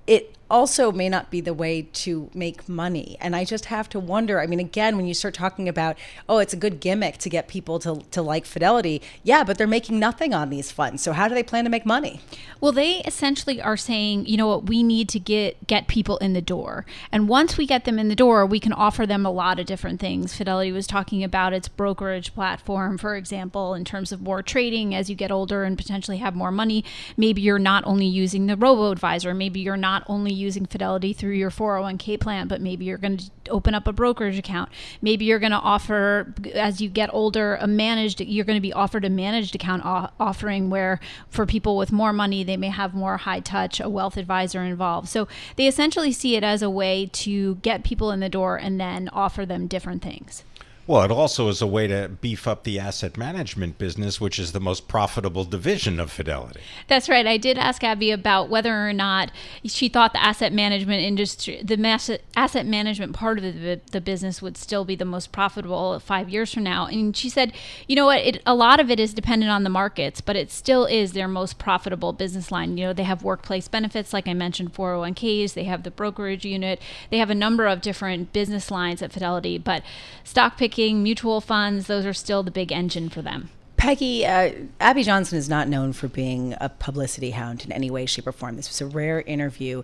It 0.05 0.34
also 0.49 0.91
may 0.91 1.09
not 1.09 1.31
be 1.31 1.41
the 1.41 1.53
way 1.53 1.83
to 1.93 2.29
make 2.33 2.69
money. 2.69 3.17
And 3.19 3.35
I 3.35 3.45
just 3.45 3.65
have 3.65 3.89
to 3.89 3.99
wonder. 3.99 4.39
I 4.39 4.47
mean, 4.47 4.59
again, 4.59 4.95
when 4.97 5.07
you 5.07 5.13
start 5.13 5.33
talking 5.33 5.67
about, 5.67 5.97
oh, 6.29 6.37
it's 6.37 6.53
a 6.53 6.57
good 6.57 6.79
gimmick 6.79 7.17
to 7.19 7.29
get 7.29 7.47
people 7.47 7.79
to, 7.79 8.01
to 8.11 8.21
like 8.21 8.45
Fidelity, 8.45 9.01
yeah, 9.23 9.43
but 9.43 9.57
they're 9.57 9.67
making 9.67 9.99
nothing 9.99 10.33
on 10.33 10.49
these 10.49 10.71
funds. 10.71 11.01
So 11.01 11.13
how 11.13 11.27
do 11.27 11.33
they 11.33 11.43
plan 11.43 11.63
to 11.63 11.69
make 11.69 11.85
money? 11.85 12.21
Well, 12.61 12.71
they 12.71 12.97
essentially 12.99 13.61
are 13.61 13.77
saying, 13.77 14.27
you 14.27 14.37
know 14.37 14.47
what, 14.47 14.67
we 14.67 14.83
need 14.83 15.09
to 15.09 15.19
get 15.19 15.65
get 15.67 15.87
people 15.87 16.17
in 16.17 16.33
the 16.33 16.41
door. 16.41 16.85
And 17.11 17.27
once 17.27 17.57
we 17.57 17.65
get 17.65 17.85
them 17.85 17.97
in 17.97 18.07
the 18.07 18.15
door, 18.15 18.45
we 18.45 18.59
can 18.59 18.73
offer 18.73 19.05
them 19.05 19.25
a 19.25 19.31
lot 19.31 19.59
of 19.59 19.65
different 19.65 19.99
things. 19.99 20.35
Fidelity 20.35 20.71
was 20.71 20.87
talking 20.87 21.23
about 21.23 21.53
its 21.53 21.67
brokerage 21.67 22.33
platform, 22.33 22.97
for 22.97 23.15
example, 23.15 23.73
in 23.73 23.83
terms 23.83 24.11
of 24.11 24.21
more 24.21 24.41
trading 24.41 24.93
as 24.93 25.09
you 25.09 25.15
get 25.15 25.31
older 25.31 25.63
and 25.63 25.77
potentially 25.77 26.17
have 26.17 26.35
more 26.35 26.51
money. 26.51 26.83
Maybe 27.17 27.41
you're 27.41 27.59
not 27.59 27.83
only 27.85 28.05
using 28.05 28.47
the 28.47 28.55
robo 28.55 28.91
advisor, 28.91 29.33
maybe 29.33 29.59
you're 29.59 29.77
not 29.77 30.03
only 30.07 30.34
using 30.35 30.65
Fidelity 30.65 31.13
through 31.13 31.33
your 31.33 31.49
401k 31.49 32.19
plan, 32.19 32.47
but 32.47 32.61
maybe 32.61 32.85
you're 32.85 32.97
going 32.97 33.17
to 33.17 33.31
open 33.49 33.73
up 33.73 33.87
a 33.87 33.93
brokerage 33.93 34.37
account. 34.37 34.69
Maybe 35.01 35.25
you're 35.25 35.39
going 35.39 35.51
to 35.51 35.57
offer, 35.57 36.33
as 36.53 36.81
you 36.81 36.89
get 36.89 37.13
older, 37.13 37.55
a 37.55 37.67
managed, 37.67 38.21
you're 38.21 38.45
going 38.45 38.57
to 38.57 38.61
be 38.61 38.73
offered 38.73 39.05
a 39.05 39.09
managed 39.09 39.55
account 39.55 39.83
offering 40.19 40.69
where 40.69 40.99
for 41.29 41.45
people 41.45 41.77
with 41.77 41.91
more 41.91 42.13
money, 42.13 42.43
they 42.43 42.57
may 42.57 42.69
have 42.69 42.93
more 42.93 43.17
high 43.17 43.39
touch, 43.39 43.79
a 43.79 43.89
wealth 43.89 44.17
advisor 44.17 44.61
involved. 44.61 45.07
So 45.09 45.27
they 45.55 45.67
essentially 45.67 46.11
see 46.11 46.35
it 46.35 46.43
as 46.43 46.61
a 46.61 46.69
way 46.69 47.09
to 47.13 47.55
get 47.55 47.83
people 47.83 48.11
in 48.11 48.19
the 48.19 48.29
door 48.29 48.57
and 48.57 48.79
then 48.79 49.09
offer 49.09 49.45
them 49.45 49.67
different 49.67 50.01
things. 50.01 50.43
Well, 50.87 51.01
it 51.01 51.09
also 51.09 51.47
is 51.47 51.63
a 51.63 51.67
way 51.67 51.87
to 51.87 52.11
beef 52.21 52.47
up 52.47 52.63
the 52.63 52.77
asset 52.77 53.17
management 53.17 53.79
business, 53.79 54.21
which 54.21 54.37
is 54.37 54.51
the 54.51 54.59
most 54.59 54.87
profitable 54.87 55.43
division 55.43 55.99
of 55.99 56.11
Fidelity. 56.11 56.59
That's 56.87 57.09
right. 57.09 57.25
I 57.25 57.37
did 57.37 57.57
ask 57.57 57.83
Abby 57.83 58.11
about 58.11 58.49
whether 58.49 58.87
or 58.87 58.93
not 58.93 59.31
she 59.63 59.89
thought 59.89 60.13
the 60.13 60.23
asset 60.23 60.53
management 60.53 61.01
industry, 61.01 61.59
the 61.63 62.21
asset 62.35 62.65
management 62.67 63.13
part 63.13 63.39
of 63.39 63.43
the, 63.43 63.81
the 63.91 63.99
business 63.99 64.43
would 64.43 64.57
still 64.57 64.85
be 64.85 64.95
the 64.95 65.05
most 65.05 65.31
profitable 65.31 65.99
five 65.99 66.29
years 66.29 66.53
from 66.53 66.61
now. 66.61 66.85
And 66.85 67.17
she 67.17 67.29
said, 67.29 67.53
you 67.87 67.95
know 67.95 68.05
what, 68.05 68.19
it, 68.19 68.43
a 68.45 68.53
lot 68.53 68.79
of 68.79 68.91
it 68.91 68.99
is 68.99 69.11
dependent 69.11 69.51
on 69.51 69.63
the 69.63 69.71
markets, 69.71 70.21
but 70.21 70.35
it 70.35 70.51
still 70.51 70.85
is 70.85 71.13
their 71.13 71.27
most 71.27 71.57
profitable 71.57 72.13
business 72.13 72.51
line. 72.51 72.77
You 72.77 72.87
know, 72.87 72.93
they 72.93 73.03
have 73.03 73.23
workplace 73.23 73.67
benefits, 73.67 74.13
like 74.13 74.27
I 74.27 74.35
mentioned, 74.35 74.75
401ks, 74.75 75.55
they 75.55 75.63
have 75.63 75.81
the 75.81 75.89
brokerage 75.89 76.45
unit, 76.45 76.79
they 77.09 77.17
have 77.17 77.31
a 77.31 77.35
number 77.35 77.65
of 77.65 77.81
different 77.81 78.33
business 78.33 78.69
lines 78.69 79.01
at 79.01 79.11
Fidelity, 79.11 79.57
but 79.57 79.81
stock 80.23 80.57
picking 80.57 80.74
mutual 80.77 81.41
funds, 81.41 81.87
those 81.87 82.05
are 82.05 82.13
still 82.13 82.43
the 82.43 82.51
big 82.51 82.71
engine 82.71 83.09
for 83.09 83.21
them. 83.21 83.49
Peggy, 83.77 84.25
uh, 84.25 84.51
Abby 84.79 85.03
Johnson 85.03 85.37
is 85.37 85.47
not 85.47 85.67
known 85.67 85.93
for 85.93 86.07
being 86.07 86.55
a 86.59 86.69
publicity 86.69 87.31
hound 87.31 87.65
in 87.65 87.71
any 87.71 87.91
way, 87.91 88.05
shape, 88.05 88.27
or 88.27 88.31
form. 88.31 88.55
This 88.55 88.69
was 88.69 88.81
a 88.81 88.85
rare 88.85 89.21
interview. 89.21 89.83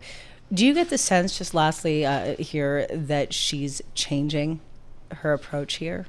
Do 0.53 0.65
you 0.65 0.73
get 0.73 0.89
the 0.89 0.97
sense, 0.97 1.37
just 1.37 1.53
lastly 1.53 2.05
uh, 2.05 2.35
here, 2.37 2.87
that 2.89 3.33
she's 3.33 3.81
changing 3.93 4.59
her 5.11 5.33
approach 5.33 5.75
here? 5.75 6.07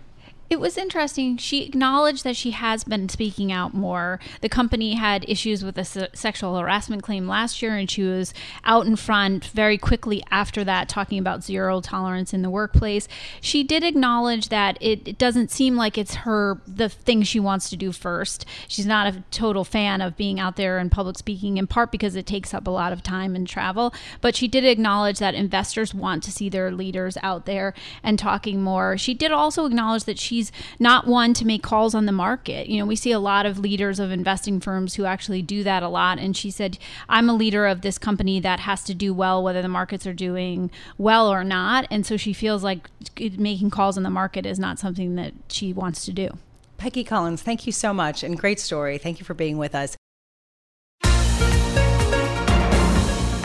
It 0.51 0.61
was 0.61 0.77
interesting. 0.77 1.39
She 1.39 1.65
acknowledged 1.65 2.25
that 2.25 2.37
she 2.37 2.51
has 2.51 2.85
been 2.85 3.09
speaking 3.09 3.51
out 3.51 3.73
more. 3.73 4.21
The 4.43 4.51
company 4.51 4.95
had 4.95 5.25
issues 5.27 5.65
with 5.65 5.79
a 5.79 5.85
se- 5.85 6.11
sexual 6.13 6.59
harassment 6.59 7.03
claim 7.03 7.27
last 7.27 7.63
year, 7.63 7.75
and 7.75 7.91
she 7.91 8.03
was 8.03 8.35
out 8.63 8.87
in 8.87 8.97
front 8.97 9.47
very 9.47 9.79
quickly 9.79 10.23
after 10.31 10.63
that, 10.65 10.91
talking 10.91 11.19
about 11.19 11.43
zero 11.43 11.81
tolerance 11.81 12.35
in 12.35 12.43
the 12.43 12.51
workplace. 12.51 13.09
She 13.41 13.63
did 13.65 13.83
acknowledge 13.83 14.51
that 14.51 14.77
it, 14.83 15.09
it 15.09 15.17
doesn't 15.17 15.51
seem 15.51 15.75
like 15.75 15.97
it's 15.97 16.17
her 16.17 16.61
the 16.67 16.91
thing 16.91 17.23
she 17.23 17.41
wants 17.41 17.71
to 17.71 17.77
do 17.77 17.91
first. 17.91 18.45
She's 18.69 18.87
not 18.87 19.07
a 19.07 19.25
total 19.31 19.65
fan 19.65 20.03
of 20.03 20.19
being 20.19 20.39
out 20.39 20.57
there 20.57 20.77
and 20.77 20.93
public 20.93 21.17
speaking, 21.17 21.57
in 21.57 21.67
part 21.67 21.91
because 21.91 22.15
it 22.15 22.27
takes 22.27 22.53
up 22.53 22.67
a 22.67 22.71
lot 22.71 22.93
of 22.93 23.03
time 23.03 23.35
and 23.35 23.49
travel. 23.49 23.95
But 24.21 24.37
she 24.37 24.49
did 24.49 24.67
acknowledge 24.67 25.19
that 25.19 25.35
investors 25.35 25.95
want 25.95 26.23
to 26.25 26.31
see 26.31 26.51
their 26.51 26.71
leaders 26.71 27.17
out 27.23 27.47
there 27.47 27.73
and 28.03 28.19
talking 28.19 28.63
more. 28.63 28.99
She 28.99 29.15
did 29.15 29.33
also 29.33 29.65
acknowledge 29.65 30.05
that 30.05 30.19
she's 30.19 30.42
she's 30.43 30.53
not 30.79 31.07
one 31.07 31.35
to 31.35 31.47
make 31.47 31.63
calls 31.63 31.95
on 31.95 32.07
the 32.07 32.13
market. 32.13 32.69
You 32.69 32.81
know, 32.81 32.87
we 32.87 32.97
see 32.97 33.13
a 33.13 33.19
lot 33.19 33.47
of 33.47 33.59
leaders 33.59 34.01
of 34.01 34.11
investing 34.11 34.61
firms 34.61 34.95
who 34.95 35.05
actually 35.05 35.43
do 35.43 35.63
that 35.63 35.83
a 35.83 35.89
lot. 35.89 36.19
And 36.19 36.37
she 36.37 36.51
said, 36.51 36.79
I'm 37.09 37.29
a 37.29 37.35
leader 37.35 37.67
of 37.67 37.83
this 37.83 37.99
company 37.99 38.41
that 38.41 38.61
has 38.61 38.83
to 38.85 38.95
do 38.95 39.15
well, 39.15 39.43
whether 39.43 39.63
the 39.63 39.69
markets 39.69 40.07
are 40.07 40.13
doing 40.13 40.71
well 40.99 41.29
or 41.29 41.45
not. 41.45 41.87
And 41.91 42.05
so 42.05 42.17
she 42.17 42.33
feels 42.33 42.65
like 42.65 42.89
making 43.19 43.71
calls 43.71 43.97
on 43.97 44.03
the 44.03 44.11
market 44.11 44.47
is 44.47 44.59
not 44.59 44.79
something 44.79 45.15
that 45.17 45.33
she 45.49 45.73
wants 45.73 46.05
to 46.07 46.13
do. 46.13 46.31
Peggy 46.79 47.05
Collins, 47.05 47.43
thank 47.43 47.67
you 47.67 47.73
so 47.73 47.95
much 47.95 48.25
and 48.25 48.37
great 48.37 48.59
story. 48.59 48.99
Thank 48.99 49.21
you 49.21 49.25
for 49.25 49.35
being 49.35 49.57
with 49.57 49.75
us. 49.75 49.97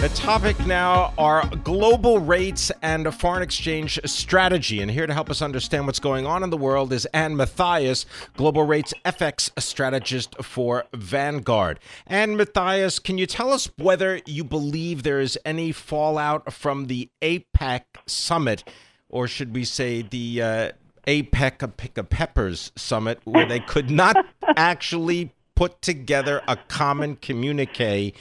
The 0.07 0.15
topic 0.15 0.65
now 0.65 1.13
are 1.17 1.45
global 1.65 2.19
rates 2.19 2.71
and 2.81 3.13
foreign 3.13 3.43
exchange 3.43 3.99
strategy. 4.05 4.79
And 4.79 4.89
here 4.89 5.05
to 5.05 5.13
help 5.13 5.29
us 5.29 5.41
understand 5.41 5.85
what's 5.85 5.99
going 5.99 6.25
on 6.25 6.43
in 6.43 6.49
the 6.49 6.55
world 6.55 6.93
is 6.93 7.05
Anne 7.07 7.35
Mathias, 7.35 8.05
global 8.37 8.63
rates 8.63 8.93
FX 9.03 9.51
strategist 9.61 10.41
for 10.41 10.85
Vanguard. 10.93 11.81
Anne 12.05 12.37
Mathias, 12.37 12.99
can 12.99 13.17
you 13.17 13.25
tell 13.25 13.51
us 13.51 13.69
whether 13.77 14.21
you 14.25 14.45
believe 14.45 15.03
there 15.03 15.19
is 15.19 15.37
any 15.43 15.73
fallout 15.73 16.53
from 16.53 16.85
the 16.85 17.09
APEC 17.21 17.81
summit, 18.05 18.63
or 19.09 19.27
should 19.27 19.53
we 19.53 19.65
say 19.65 20.03
the 20.03 20.41
uh, 20.41 20.71
APEC 21.05 21.75
Pick 21.75 21.97
a 21.97 22.03
Peppers 22.05 22.71
summit, 22.77 23.19
where 23.25 23.45
they 23.45 23.59
could 23.59 23.91
not 23.91 24.15
actually 24.55 25.33
put 25.53 25.81
together 25.81 26.41
a 26.47 26.55
common 26.55 27.17
communique? 27.17 28.13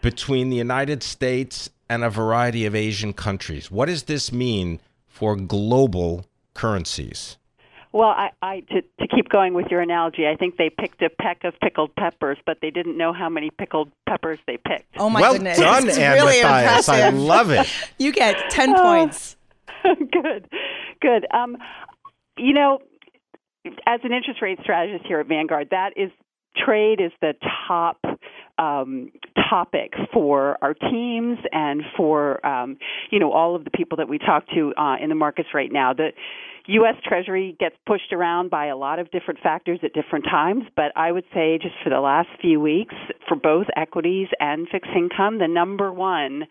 Between 0.00 0.50
the 0.50 0.56
United 0.56 1.02
States 1.02 1.70
and 1.88 2.04
a 2.04 2.10
variety 2.10 2.66
of 2.66 2.74
Asian 2.74 3.12
countries. 3.12 3.70
What 3.70 3.86
does 3.86 4.04
this 4.04 4.32
mean 4.32 4.80
for 5.06 5.36
global 5.36 6.26
currencies? 6.54 7.36
Well, 7.92 8.08
I, 8.08 8.30
I 8.42 8.60
to, 8.60 8.82
to 8.82 9.08
keep 9.08 9.30
going 9.30 9.54
with 9.54 9.66
your 9.70 9.80
analogy, 9.80 10.26
I 10.26 10.36
think 10.36 10.58
they 10.58 10.68
picked 10.68 11.00
a 11.02 11.08
peck 11.08 11.44
of 11.44 11.54
pickled 11.60 11.94
peppers, 11.96 12.36
but 12.44 12.58
they 12.60 12.70
didn't 12.70 12.98
know 12.98 13.14
how 13.14 13.30
many 13.30 13.50
pickled 13.50 13.90
peppers 14.06 14.38
they 14.46 14.58
picked. 14.58 14.86
Oh 14.98 15.08
my 15.08 15.22
well 15.22 15.32
goodness! 15.32 15.58
Well 15.58 15.80
done, 15.80 15.90
Anne 15.98 16.12
really 16.14 16.42
Mathias. 16.42 16.88
I 16.88 17.08
love 17.08 17.50
it. 17.50 17.66
you 17.98 18.12
get 18.12 18.50
ten 18.50 18.74
oh, 18.76 18.82
points. 18.82 19.36
good, 19.84 20.48
good. 21.00 21.26
Um, 21.32 21.56
you 22.36 22.52
know, 22.52 22.80
as 23.86 24.00
an 24.04 24.12
interest 24.12 24.42
rate 24.42 24.58
strategist 24.62 25.06
here 25.06 25.20
at 25.20 25.26
Vanguard, 25.26 25.68
that 25.70 25.94
is 25.96 26.10
trade 26.56 27.00
is 27.00 27.12
the 27.20 27.34
top 27.66 27.98
um, 28.58 29.10
topic 29.48 29.92
for 30.12 30.58
our 30.62 30.74
teams 30.74 31.38
and 31.52 31.82
for 31.96 32.44
um, 32.46 32.78
you 33.10 33.18
know 33.18 33.32
all 33.32 33.54
of 33.54 33.64
the 33.64 33.70
people 33.70 33.96
that 33.96 34.08
we 34.08 34.18
talk 34.18 34.44
to 34.54 34.72
uh, 34.76 34.96
in 35.00 35.08
the 35.08 35.14
markets 35.14 35.50
right 35.54 35.72
now. 35.72 35.92
The 35.92 36.10
U.S. 36.68 36.96
Treasury 37.02 37.56
gets 37.58 37.76
pushed 37.86 38.12
around 38.12 38.50
by 38.50 38.66
a 38.66 38.76
lot 38.76 38.98
of 38.98 39.10
different 39.10 39.40
factors 39.40 39.80
at 39.82 39.94
different 39.94 40.26
times, 40.26 40.64
but 40.76 40.92
I 40.96 41.10
would 41.10 41.24
say 41.32 41.58
just 41.58 41.74
for 41.82 41.88
the 41.88 42.00
last 42.00 42.28
few 42.42 42.60
weeks, 42.60 42.94
for 43.26 43.36
both 43.36 43.66
equities 43.74 44.28
and 44.38 44.68
fixed 44.68 44.90
income, 44.94 45.38
the 45.38 45.48
number 45.48 45.90
one 45.90 46.44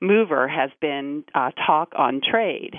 mover 0.00 0.46
has 0.46 0.70
been 0.80 1.24
uh, 1.34 1.50
talk 1.66 1.92
on 1.96 2.20
trade. 2.20 2.76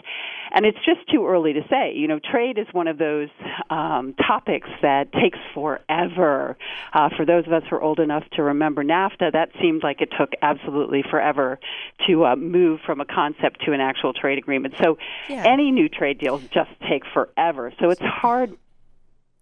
And 0.53 0.65
it's 0.65 0.77
just 0.85 1.09
too 1.11 1.27
early 1.27 1.51
to 1.53 1.61
say. 1.69 1.93
You 1.95 2.07
know, 2.07 2.19
trade 2.19 2.57
is 2.57 2.67
one 2.71 2.87
of 2.87 2.97
those 2.97 3.27
um, 3.69 4.15
topics 4.25 4.69
that 4.81 5.11
takes 5.11 5.39
forever. 5.53 6.55
Uh, 6.93 7.09
for 7.17 7.25
those 7.25 7.45
of 7.45 7.51
us 7.51 7.63
who 7.69 7.75
are 7.75 7.81
old 7.81 7.99
enough 7.99 8.23
to 8.33 8.43
remember 8.43 8.85
NAFTA, 8.85 9.33
that 9.33 9.49
seemed 9.59 9.83
like 9.83 9.99
it 9.99 10.13
took 10.17 10.31
absolutely 10.41 11.03
forever 11.09 11.59
to 12.07 12.25
uh, 12.25 12.35
move 12.37 12.79
from 12.85 13.01
a 13.01 13.05
concept 13.05 13.65
to 13.65 13.73
an 13.73 13.81
actual 13.81 14.13
trade 14.13 14.37
agreement. 14.37 14.75
So 14.81 14.97
yeah. 15.27 15.43
any 15.45 15.71
new 15.71 15.89
trade 15.89 16.19
deals 16.19 16.41
just 16.53 16.69
take 16.89 17.03
forever. 17.13 17.73
So 17.79 17.89
it's 17.89 18.01
hard 18.01 18.57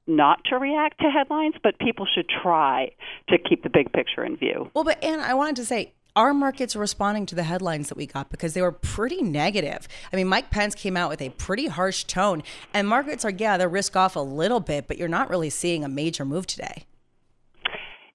not 0.05 0.43
to 0.45 0.57
react 0.57 0.99
to 0.99 1.09
headlines, 1.09 1.55
but 1.63 1.79
people 1.79 2.05
should 2.13 2.27
try 2.27 2.91
to 3.29 3.37
keep 3.37 3.63
the 3.63 3.69
big 3.69 3.91
picture 3.93 4.23
in 4.23 4.35
view. 4.37 4.69
Well, 4.73 4.83
but 4.83 5.01
Anne, 5.03 5.21
I 5.21 5.33
wanted 5.33 5.55
to 5.57 5.65
say 5.65 5.93
our 6.15 6.33
markets 6.33 6.75
are 6.75 6.79
responding 6.79 7.25
to 7.27 7.35
the 7.35 7.43
headlines 7.43 7.89
that 7.89 7.97
we 7.97 8.05
got 8.05 8.29
because 8.29 8.53
they 8.53 8.61
were 8.61 8.71
pretty 8.71 9.21
negative. 9.21 9.87
I 10.11 10.15
mean, 10.15 10.27
Mike 10.27 10.49
Pence 10.51 10.75
came 10.75 10.95
out 10.95 11.09
with 11.09 11.21
a 11.21 11.29
pretty 11.29 11.67
harsh 11.67 12.03
tone, 12.03 12.43
and 12.73 12.87
markets 12.87 13.25
are, 13.25 13.31
yeah, 13.31 13.57
they're 13.57 13.69
risk 13.69 13.95
off 13.95 14.15
a 14.15 14.19
little 14.19 14.59
bit, 14.59 14.87
but 14.87 14.97
you're 14.97 15.07
not 15.07 15.29
really 15.29 15.49
seeing 15.49 15.83
a 15.83 15.89
major 15.89 16.25
move 16.25 16.45
today. 16.45 16.85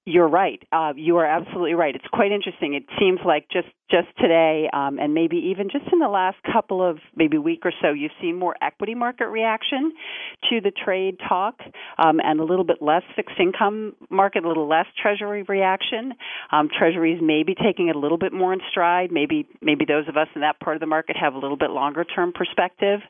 You're 0.04 0.28
right. 0.28 0.62
Uh, 0.72 0.92
you 0.96 1.16
are 1.16 1.26
absolutely 1.26 1.74
right. 1.74 1.94
It's 1.94 2.06
quite 2.12 2.32
interesting. 2.32 2.74
It 2.74 2.84
seems 2.98 3.20
like 3.24 3.46
just 3.50 3.68
just 3.90 4.08
today, 4.18 4.68
um, 4.72 4.98
and 4.98 5.14
maybe 5.14 5.36
even 5.50 5.68
just 5.70 5.86
in 5.92 5.98
the 5.98 6.08
last 6.08 6.36
couple 6.52 6.82
of 6.82 6.98
maybe 7.16 7.38
week 7.38 7.60
or 7.64 7.72
so, 7.80 7.90
you've 7.90 8.12
seen 8.20 8.38
more 8.38 8.54
equity 8.60 8.94
market 8.94 9.28
reaction 9.28 9.92
to 10.50 10.60
the 10.60 10.70
trade 10.70 11.16
talk, 11.26 11.60
um, 11.96 12.20
and 12.22 12.40
a 12.40 12.44
little 12.44 12.64
bit 12.64 12.82
less 12.82 13.02
fixed 13.16 13.36
income 13.40 13.94
market, 14.10 14.44
a 14.44 14.48
little 14.48 14.68
less 14.68 14.86
Treasury 15.00 15.42
reaction. 15.44 16.12
Um, 16.52 16.68
treasuries 16.76 17.20
may 17.22 17.42
be 17.42 17.54
taking 17.54 17.88
it 17.88 17.96
a 17.96 17.98
little 17.98 18.18
bit 18.18 18.32
more 18.32 18.52
in 18.52 18.60
stride. 18.70 19.10
Maybe 19.12 19.46
maybe 19.62 19.84
those 19.84 20.08
of 20.08 20.16
us 20.16 20.28
in 20.34 20.42
that 20.42 20.60
part 20.60 20.76
of 20.76 20.80
the 20.80 20.86
market 20.86 21.16
have 21.16 21.34
a 21.34 21.38
little 21.38 21.56
bit 21.56 21.70
longer 21.70 22.04
term 22.04 22.32
perspective. 22.32 23.00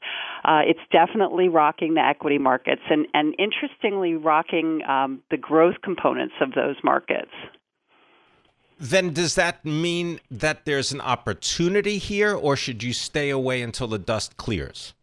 Uh, 0.44 0.61
it's 0.66 0.80
definitely 0.92 1.49
rocking 1.49 1.94
the 1.94 2.00
equity 2.00 2.38
markets, 2.38 2.82
and 2.88 3.06
and 3.14 3.35
interestingly 3.38 4.14
rocking 4.14 4.82
um, 4.88 5.23
the 5.30 5.37
growth 5.37 5.76
components 5.82 6.35
of 6.40 6.52
those 6.52 6.76
markets. 6.85 7.32
Then 8.78 9.12
does 9.12 9.35
that 9.35 9.64
mean 9.64 10.20
that 10.30 10.64
there's 10.64 10.92
an 10.92 11.00
opportunity 11.00 11.99
here, 11.99 12.35
or 12.35 12.56
should 12.56 12.82
you 12.82 12.92
stay 12.92 13.30
away 13.30 13.62
until 13.62 13.88
the 13.88 13.99
dust 13.99 14.37
clears? 14.37 14.94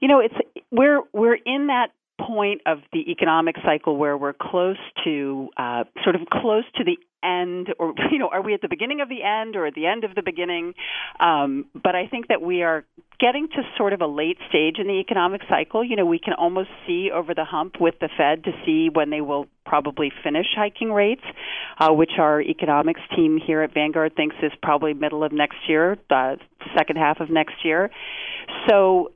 You 0.00 0.08
know, 0.08 0.20
it's 0.20 0.34
we're 0.70 1.00
we're 1.12 1.38
in 1.46 1.68
that 1.68 1.88
point 2.20 2.60
of 2.66 2.78
the 2.92 3.10
economic 3.10 3.56
cycle 3.64 3.96
where 3.96 4.16
we're 4.16 4.34
close 4.34 4.76
to 5.04 5.48
uh, 5.56 5.84
sort 6.02 6.16
of 6.16 6.22
close 6.30 6.64
to 6.76 6.84
the 6.84 6.98
end 7.22 7.68
or 7.78 7.94
you 8.12 8.18
know 8.18 8.28
are 8.28 8.42
we 8.42 8.54
at 8.54 8.60
the 8.60 8.68
beginning 8.68 9.00
of 9.00 9.08
the 9.08 9.22
end 9.22 9.56
or 9.56 9.66
at 9.66 9.74
the 9.74 9.86
end 9.86 10.04
of 10.04 10.14
the 10.14 10.22
beginning 10.22 10.74
um, 11.20 11.66
but 11.74 11.94
i 11.94 12.06
think 12.06 12.28
that 12.28 12.40
we 12.40 12.62
are 12.62 12.84
getting 13.18 13.48
to 13.48 13.62
sort 13.76 13.92
of 13.92 14.00
a 14.00 14.06
late 14.06 14.38
stage 14.48 14.76
in 14.78 14.86
the 14.86 15.00
economic 15.00 15.40
cycle 15.48 15.82
you 15.82 15.96
know 15.96 16.06
we 16.06 16.18
can 16.18 16.34
almost 16.34 16.68
see 16.86 17.10
over 17.12 17.34
the 17.34 17.44
hump 17.44 17.80
with 17.80 17.94
the 18.00 18.08
fed 18.16 18.44
to 18.44 18.52
see 18.64 18.88
when 18.92 19.10
they 19.10 19.20
will 19.20 19.46
probably 19.68 20.10
finish 20.24 20.46
hiking 20.56 20.92
rates 20.92 21.24
uh, 21.78 21.92
which 21.92 22.12
our 22.18 22.40
economics 22.40 23.00
team 23.14 23.38
here 23.44 23.62
at 23.62 23.74
vanguard 23.74 24.14
thinks 24.16 24.36
is 24.42 24.52
probably 24.62 24.94
middle 24.94 25.22
of 25.22 25.32
next 25.32 25.58
year 25.68 25.96
uh, 26.10 26.36
second 26.76 26.96
half 26.96 27.20
of 27.20 27.28
next 27.30 27.64
year 27.64 27.90
so 28.68 29.12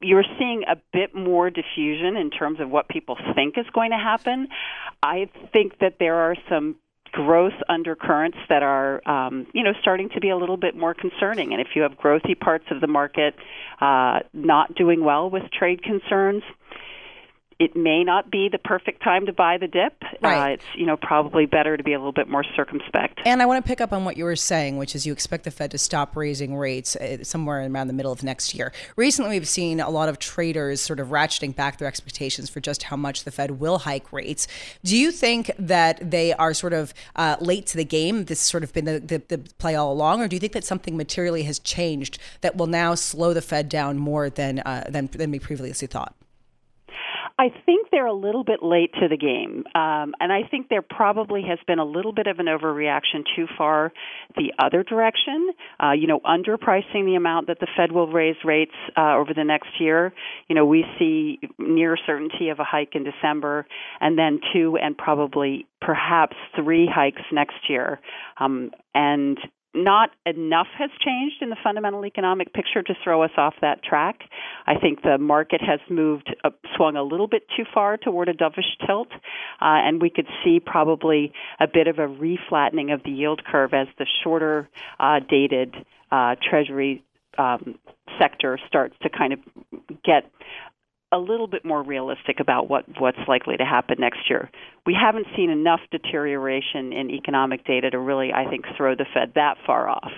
you're 0.00 0.24
seeing 0.38 0.64
a 0.68 0.76
bit 0.92 1.14
more 1.14 1.50
diffusion 1.50 2.16
in 2.16 2.30
terms 2.30 2.60
of 2.60 2.70
what 2.70 2.88
people 2.88 3.16
think 3.34 3.56
is 3.56 3.66
going 3.72 3.90
to 3.90 3.96
happen. 3.96 4.48
I 5.02 5.30
think 5.52 5.78
that 5.80 5.96
there 5.98 6.16
are 6.16 6.34
some 6.48 6.76
growth 7.12 7.54
undercurrents 7.68 8.38
that 8.48 8.62
are, 8.62 9.06
um, 9.08 9.46
you 9.52 9.64
know, 9.64 9.72
starting 9.80 10.08
to 10.10 10.20
be 10.20 10.30
a 10.30 10.36
little 10.36 10.56
bit 10.56 10.76
more 10.76 10.94
concerning. 10.94 11.52
And 11.52 11.60
if 11.60 11.68
you 11.74 11.82
have 11.82 11.92
growthy 11.92 12.38
parts 12.38 12.64
of 12.70 12.80
the 12.80 12.86
market 12.86 13.34
uh, 13.80 14.20
not 14.32 14.74
doing 14.74 15.04
well 15.04 15.28
with 15.28 15.42
trade 15.50 15.82
concerns, 15.82 16.42
it 17.60 17.76
may 17.76 18.02
not 18.02 18.30
be 18.30 18.48
the 18.48 18.58
perfect 18.58 19.02
time 19.02 19.26
to 19.26 19.34
buy 19.34 19.58
the 19.58 19.68
dip. 19.68 19.94
Uh, 20.02 20.06
right. 20.22 20.50
Uh, 20.50 20.54
it's 20.54 20.64
you 20.74 20.86
know 20.86 20.96
probably 20.96 21.44
better 21.44 21.76
to 21.76 21.84
be 21.84 21.92
a 21.92 21.98
little 21.98 22.10
bit 22.10 22.26
more 22.26 22.42
circumspect. 22.42 23.20
And 23.26 23.42
I 23.42 23.46
want 23.46 23.62
to 23.62 23.68
pick 23.68 23.82
up 23.82 23.92
on 23.92 24.06
what 24.06 24.16
you 24.16 24.24
were 24.24 24.34
saying, 24.34 24.78
which 24.78 24.94
is 24.94 25.06
you 25.06 25.12
expect 25.12 25.44
the 25.44 25.50
Fed 25.50 25.70
to 25.72 25.78
stop 25.78 26.16
raising 26.16 26.56
rates 26.56 26.96
uh, 26.96 27.22
somewhere 27.22 27.64
around 27.66 27.88
the 27.88 27.92
middle 27.92 28.12
of 28.12 28.22
next 28.22 28.54
year. 28.54 28.72
Recently, 28.96 29.38
we've 29.38 29.46
seen 29.46 29.78
a 29.78 29.90
lot 29.90 30.08
of 30.08 30.18
traders 30.18 30.80
sort 30.80 30.98
of 30.98 31.08
ratcheting 31.08 31.54
back 31.54 31.76
their 31.76 31.86
expectations 31.86 32.48
for 32.48 32.60
just 32.60 32.84
how 32.84 32.96
much 32.96 33.24
the 33.24 33.30
Fed 33.30 33.60
will 33.60 33.78
hike 33.78 34.10
rates. 34.10 34.48
Do 34.82 34.96
you 34.96 35.12
think 35.12 35.50
that 35.58 36.10
they 36.10 36.32
are 36.32 36.54
sort 36.54 36.72
of 36.72 36.94
uh, 37.16 37.36
late 37.40 37.66
to 37.66 37.76
the 37.76 37.84
game? 37.84 38.24
This 38.24 38.40
has 38.40 38.48
sort 38.48 38.64
of 38.64 38.72
been 38.72 38.86
the, 38.86 39.00
the, 39.00 39.22
the 39.28 39.38
play 39.58 39.74
all 39.74 39.92
along, 39.92 40.22
or 40.22 40.28
do 40.28 40.34
you 40.34 40.40
think 40.40 40.54
that 40.54 40.64
something 40.64 40.96
materially 40.96 41.42
has 41.42 41.58
changed 41.58 42.18
that 42.40 42.56
will 42.56 42.66
now 42.66 42.94
slow 42.94 43.34
the 43.34 43.42
Fed 43.42 43.68
down 43.68 43.98
more 43.98 44.30
than 44.30 44.60
uh, 44.60 44.86
than 44.88 45.08
than 45.12 45.30
we 45.30 45.38
previously 45.38 45.86
thought? 45.86 46.14
I 47.40 47.48
think 47.64 47.86
they're 47.90 48.04
a 48.04 48.12
little 48.12 48.44
bit 48.44 48.62
late 48.62 48.92
to 49.00 49.08
the 49.08 49.16
game, 49.16 49.64
um, 49.74 50.12
and 50.20 50.30
I 50.30 50.42
think 50.50 50.68
there 50.68 50.82
probably 50.82 51.40
has 51.48 51.58
been 51.66 51.78
a 51.78 51.86
little 51.86 52.12
bit 52.12 52.26
of 52.26 52.38
an 52.38 52.44
overreaction 52.44 53.24
too 53.34 53.46
far 53.56 53.94
the 54.36 54.52
other 54.58 54.82
direction. 54.82 55.48
Uh, 55.82 55.92
you 55.92 56.06
know, 56.06 56.20
underpricing 56.20 57.06
the 57.06 57.14
amount 57.16 57.46
that 57.46 57.58
the 57.58 57.66
Fed 57.78 57.92
will 57.92 58.08
raise 58.12 58.36
rates 58.44 58.74
uh, 58.94 59.14
over 59.16 59.32
the 59.32 59.42
next 59.42 59.70
year. 59.80 60.12
You 60.48 60.54
know, 60.54 60.66
we 60.66 60.84
see 60.98 61.40
near 61.58 61.96
certainty 62.06 62.50
of 62.50 62.58
a 62.58 62.64
hike 62.64 62.94
in 62.94 63.04
December, 63.04 63.66
and 64.02 64.18
then 64.18 64.40
two 64.52 64.76
and 64.76 64.94
probably 64.98 65.66
perhaps 65.80 66.36
three 66.54 66.86
hikes 66.94 67.22
next 67.32 67.70
year. 67.70 68.00
Um, 68.38 68.70
and 68.94 69.38
not 69.74 70.10
enough 70.26 70.66
has 70.78 70.90
changed 71.04 71.36
in 71.40 71.50
the 71.50 71.56
fundamental 71.62 72.04
economic 72.04 72.52
picture 72.52 72.82
to 72.82 72.94
throw 73.04 73.22
us 73.22 73.30
off 73.36 73.54
that 73.60 73.82
track. 73.84 74.20
I 74.66 74.76
think 74.78 75.02
the 75.02 75.18
market 75.18 75.60
has 75.60 75.80
moved, 75.88 76.34
uh, 76.44 76.50
swung 76.76 76.96
a 76.96 77.02
little 77.02 77.28
bit 77.28 77.42
too 77.56 77.64
far 77.72 77.96
toward 77.96 78.28
a 78.28 78.34
dovish 78.34 78.76
tilt, 78.86 79.08
uh, 79.12 79.18
and 79.60 80.02
we 80.02 80.10
could 80.10 80.26
see 80.44 80.60
probably 80.60 81.32
a 81.60 81.66
bit 81.66 81.86
of 81.86 81.98
a 81.98 82.08
reflattening 82.08 82.92
of 82.92 83.02
the 83.04 83.10
yield 83.10 83.42
curve 83.44 83.72
as 83.72 83.86
the 83.98 84.06
shorter 84.24 84.68
uh, 84.98 85.20
dated 85.28 85.74
uh, 86.10 86.34
Treasury 86.42 87.04
um, 87.38 87.78
sector 88.18 88.58
starts 88.66 88.94
to 89.02 89.08
kind 89.08 89.32
of 89.32 89.38
get 90.04 90.30
a 91.12 91.18
little 91.18 91.46
bit 91.46 91.64
more 91.64 91.82
realistic 91.82 92.40
about 92.40 92.68
what 92.68 92.84
what's 92.98 93.18
likely 93.26 93.56
to 93.56 93.64
happen 93.64 93.96
next 93.98 94.28
year. 94.28 94.50
We 94.86 94.94
haven't 94.94 95.26
seen 95.36 95.50
enough 95.50 95.80
deterioration 95.90 96.92
in 96.92 97.10
economic 97.10 97.64
data 97.64 97.90
to 97.90 97.98
really, 97.98 98.32
I 98.32 98.48
think, 98.48 98.64
throw 98.76 98.94
the 98.94 99.06
Fed 99.12 99.32
that 99.34 99.56
far 99.66 99.88
off. 99.88 100.12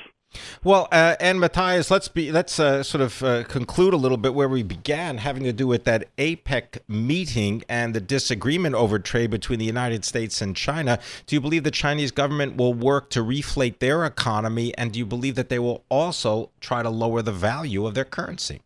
Well, 0.64 0.88
uh, 0.92 1.16
and 1.20 1.40
Mathias, 1.40 1.90
let's 1.90 2.08
be 2.08 2.32
let's 2.32 2.58
uh, 2.58 2.82
sort 2.82 3.02
of 3.02 3.22
uh, 3.22 3.44
conclude 3.44 3.94
a 3.94 3.96
little 3.96 4.16
bit 4.16 4.34
where 4.34 4.49
we 4.49 4.62
began, 4.62 5.18
having 5.18 5.42
to 5.44 5.52
do 5.52 5.66
with 5.66 5.84
that 5.84 6.08
APEC 6.16 6.78
meeting 6.88 7.62
and 7.68 7.94
the 7.94 8.00
disagreement 8.00 8.75
over 8.75 8.99
trade 8.99 9.30
between 9.30 9.58
the 9.58 9.64
United 9.64 10.04
States 10.04 10.40
and 10.40 10.56
China. 10.56 10.99
Do 11.26 11.37
you 11.37 11.40
believe 11.40 11.64
the 11.64 11.70
Chinese 11.70 12.11
government 12.11 12.56
will 12.56 12.75
work 12.75 13.11
to 13.11 13.20
reflate 13.20 13.78
their 13.78 14.04
economy, 14.04 14.76
and 14.78 14.92
do 14.92 14.99
you 14.99 15.06
believe 15.06 15.34
that 15.34 15.49
they 15.49 15.58
will 15.58 15.84
also 15.88 16.50
try 16.61 16.82
to 16.82 16.90
lower 16.90 17.22
the 17.22 17.32
value 17.32 17.87
of 17.87 17.94
their 17.94 18.04
currency? 18.04 18.62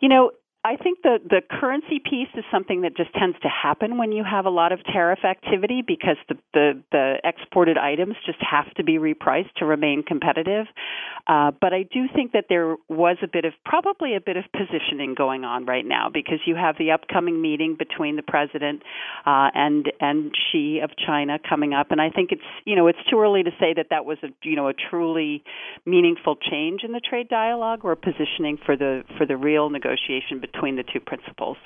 You 0.00 0.10
know, 0.10 0.30
I 0.66 0.74
think 0.74 1.02
the 1.02 1.18
the 1.22 1.42
currency 1.48 2.00
piece 2.00 2.26
is 2.34 2.42
something 2.50 2.80
that 2.80 2.96
just 2.96 3.14
tends 3.14 3.38
to 3.42 3.48
happen 3.48 3.98
when 3.98 4.10
you 4.10 4.24
have 4.24 4.46
a 4.46 4.50
lot 4.50 4.72
of 4.72 4.82
tariff 4.82 5.20
activity 5.24 5.80
because 5.86 6.16
the 6.28 6.34
the, 6.54 6.82
the 6.90 7.14
exported 7.22 7.78
items 7.78 8.16
just 8.26 8.38
have 8.42 8.74
to 8.74 8.82
be 8.82 8.98
repriced 8.98 9.52
to 9.58 9.64
remain 9.64 10.02
competitive. 10.02 10.66
Uh, 11.28 11.52
but 11.60 11.72
I 11.72 11.84
do 11.84 12.06
think 12.12 12.32
that 12.32 12.46
there 12.48 12.74
was 12.88 13.16
a 13.22 13.28
bit 13.28 13.44
of 13.44 13.52
probably 13.64 14.16
a 14.16 14.20
bit 14.20 14.36
of 14.36 14.44
positioning 14.50 15.14
going 15.14 15.44
on 15.44 15.66
right 15.66 15.86
now 15.86 16.10
because 16.12 16.40
you 16.46 16.56
have 16.56 16.74
the 16.78 16.90
upcoming 16.90 17.40
meeting 17.40 17.76
between 17.78 18.16
the 18.16 18.22
president 18.22 18.82
uh, 19.24 19.50
and 19.54 19.92
and 20.00 20.34
Xi 20.50 20.80
of 20.82 20.90
China 20.98 21.38
coming 21.48 21.74
up, 21.74 21.92
and 21.92 22.00
I 22.00 22.10
think 22.10 22.32
it's 22.32 22.42
you 22.64 22.74
know 22.74 22.88
it's 22.88 22.98
too 23.08 23.20
early 23.20 23.44
to 23.44 23.52
say 23.60 23.72
that 23.76 23.86
that 23.90 24.04
was 24.04 24.18
a 24.24 24.28
you 24.42 24.56
know 24.56 24.66
a 24.66 24.74
truly 24.74 25.44
meaningful 25.84 26.34
change 26.34 26.82
in 26.82 26.90
the 26.90 27.00
trade 27.00 27.28
dialogue 27.28 27.84
or 27.84 27.94
positioning 27.94 28.58
for 28.66 28.76
the 28.76 29.04
for 29.16 29.26
the 29.26 29.36
real 29.36 29.70
negotiation 29.70 30.40
between 30.40 30.55
between 30.56 30.76
the 30.76 30.82
two 30.82 31.00
principles. 31.00 31.58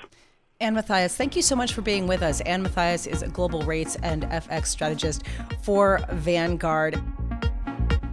Anne 0.59 0.75
Mathias, 0.75 1.15
thank 1.15 1.35
you 1.35 1.41
so 1.41 1.55
much 1.55 1.73
for 1.73 1.81
being 1.81 2.07
with 2.07 2.21
us. 2.21 2.41
Anne 2.41 2.61
Mathias 2.61 3.07
is 3.07 3.23
a 3.23 3.27
global 3.27 3.63
rates 3.63 3.95
and 4.03 4.23
FX 4.23 4.67
strategist 4.67 5.23
for 5.63 6.01
Vanguard. 6.11 7.01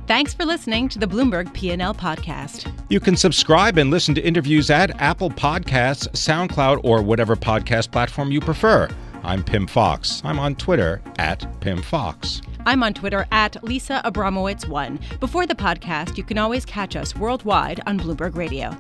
Thanks 0.06 0.32
for 0.32 0.46
listening 0.46 0.88
to 0.88 0.98
the 0.98 1.06
Bloomberg 1.06 1.52
P&L 1.52 1.92
podcast. 1.94 2.72
You 2.88 3.00
can 3.00 3.16
subscribe 3.16 3.76
and 3.76 3.90
listen 3.90 4.14
to 4.14 4.22
interviews 4.22 4.70
at 4.70 4.98
Apple 5.02 5.28
Podcasts, 5.28 6.08
SoundCloud, 6.12 6.80
or 6.84 7.02
whatever 7.02 7.36
podcast 7.36 7.92
platform 7.92 8.30
you 8.30 8.40
prefer. 8.40 8.88
I'm 9.22 9.44
Pim 9.44 9.66
Fox. 9.66 10.22
I'm 10.24 10.38
on 10.38 10.54
Twitter 10.54 11.02
at 11.18 11.60
Pim 11.60 11.82
Fox. 11.82 12.40
I'm 12.64 12.82
on 12.82 12.94
Twitter 12.94 13.26
at 13.30 13.62
Lisa 13.62 14.00
Abramowicz1. 14.06 15.20
Before 15.20 15.46
the 15.46 15.54
podcast, 15.54 16.16
you 16.16 16.24
can 16.24 16.38
always 16.38 16.64
catch 16.64 16.96
us 16.96 17.14
worldwide 17.14 17.80
on 17.86 18.00
Bloomberg 18.00 18.36
Radio. 18.36 18.74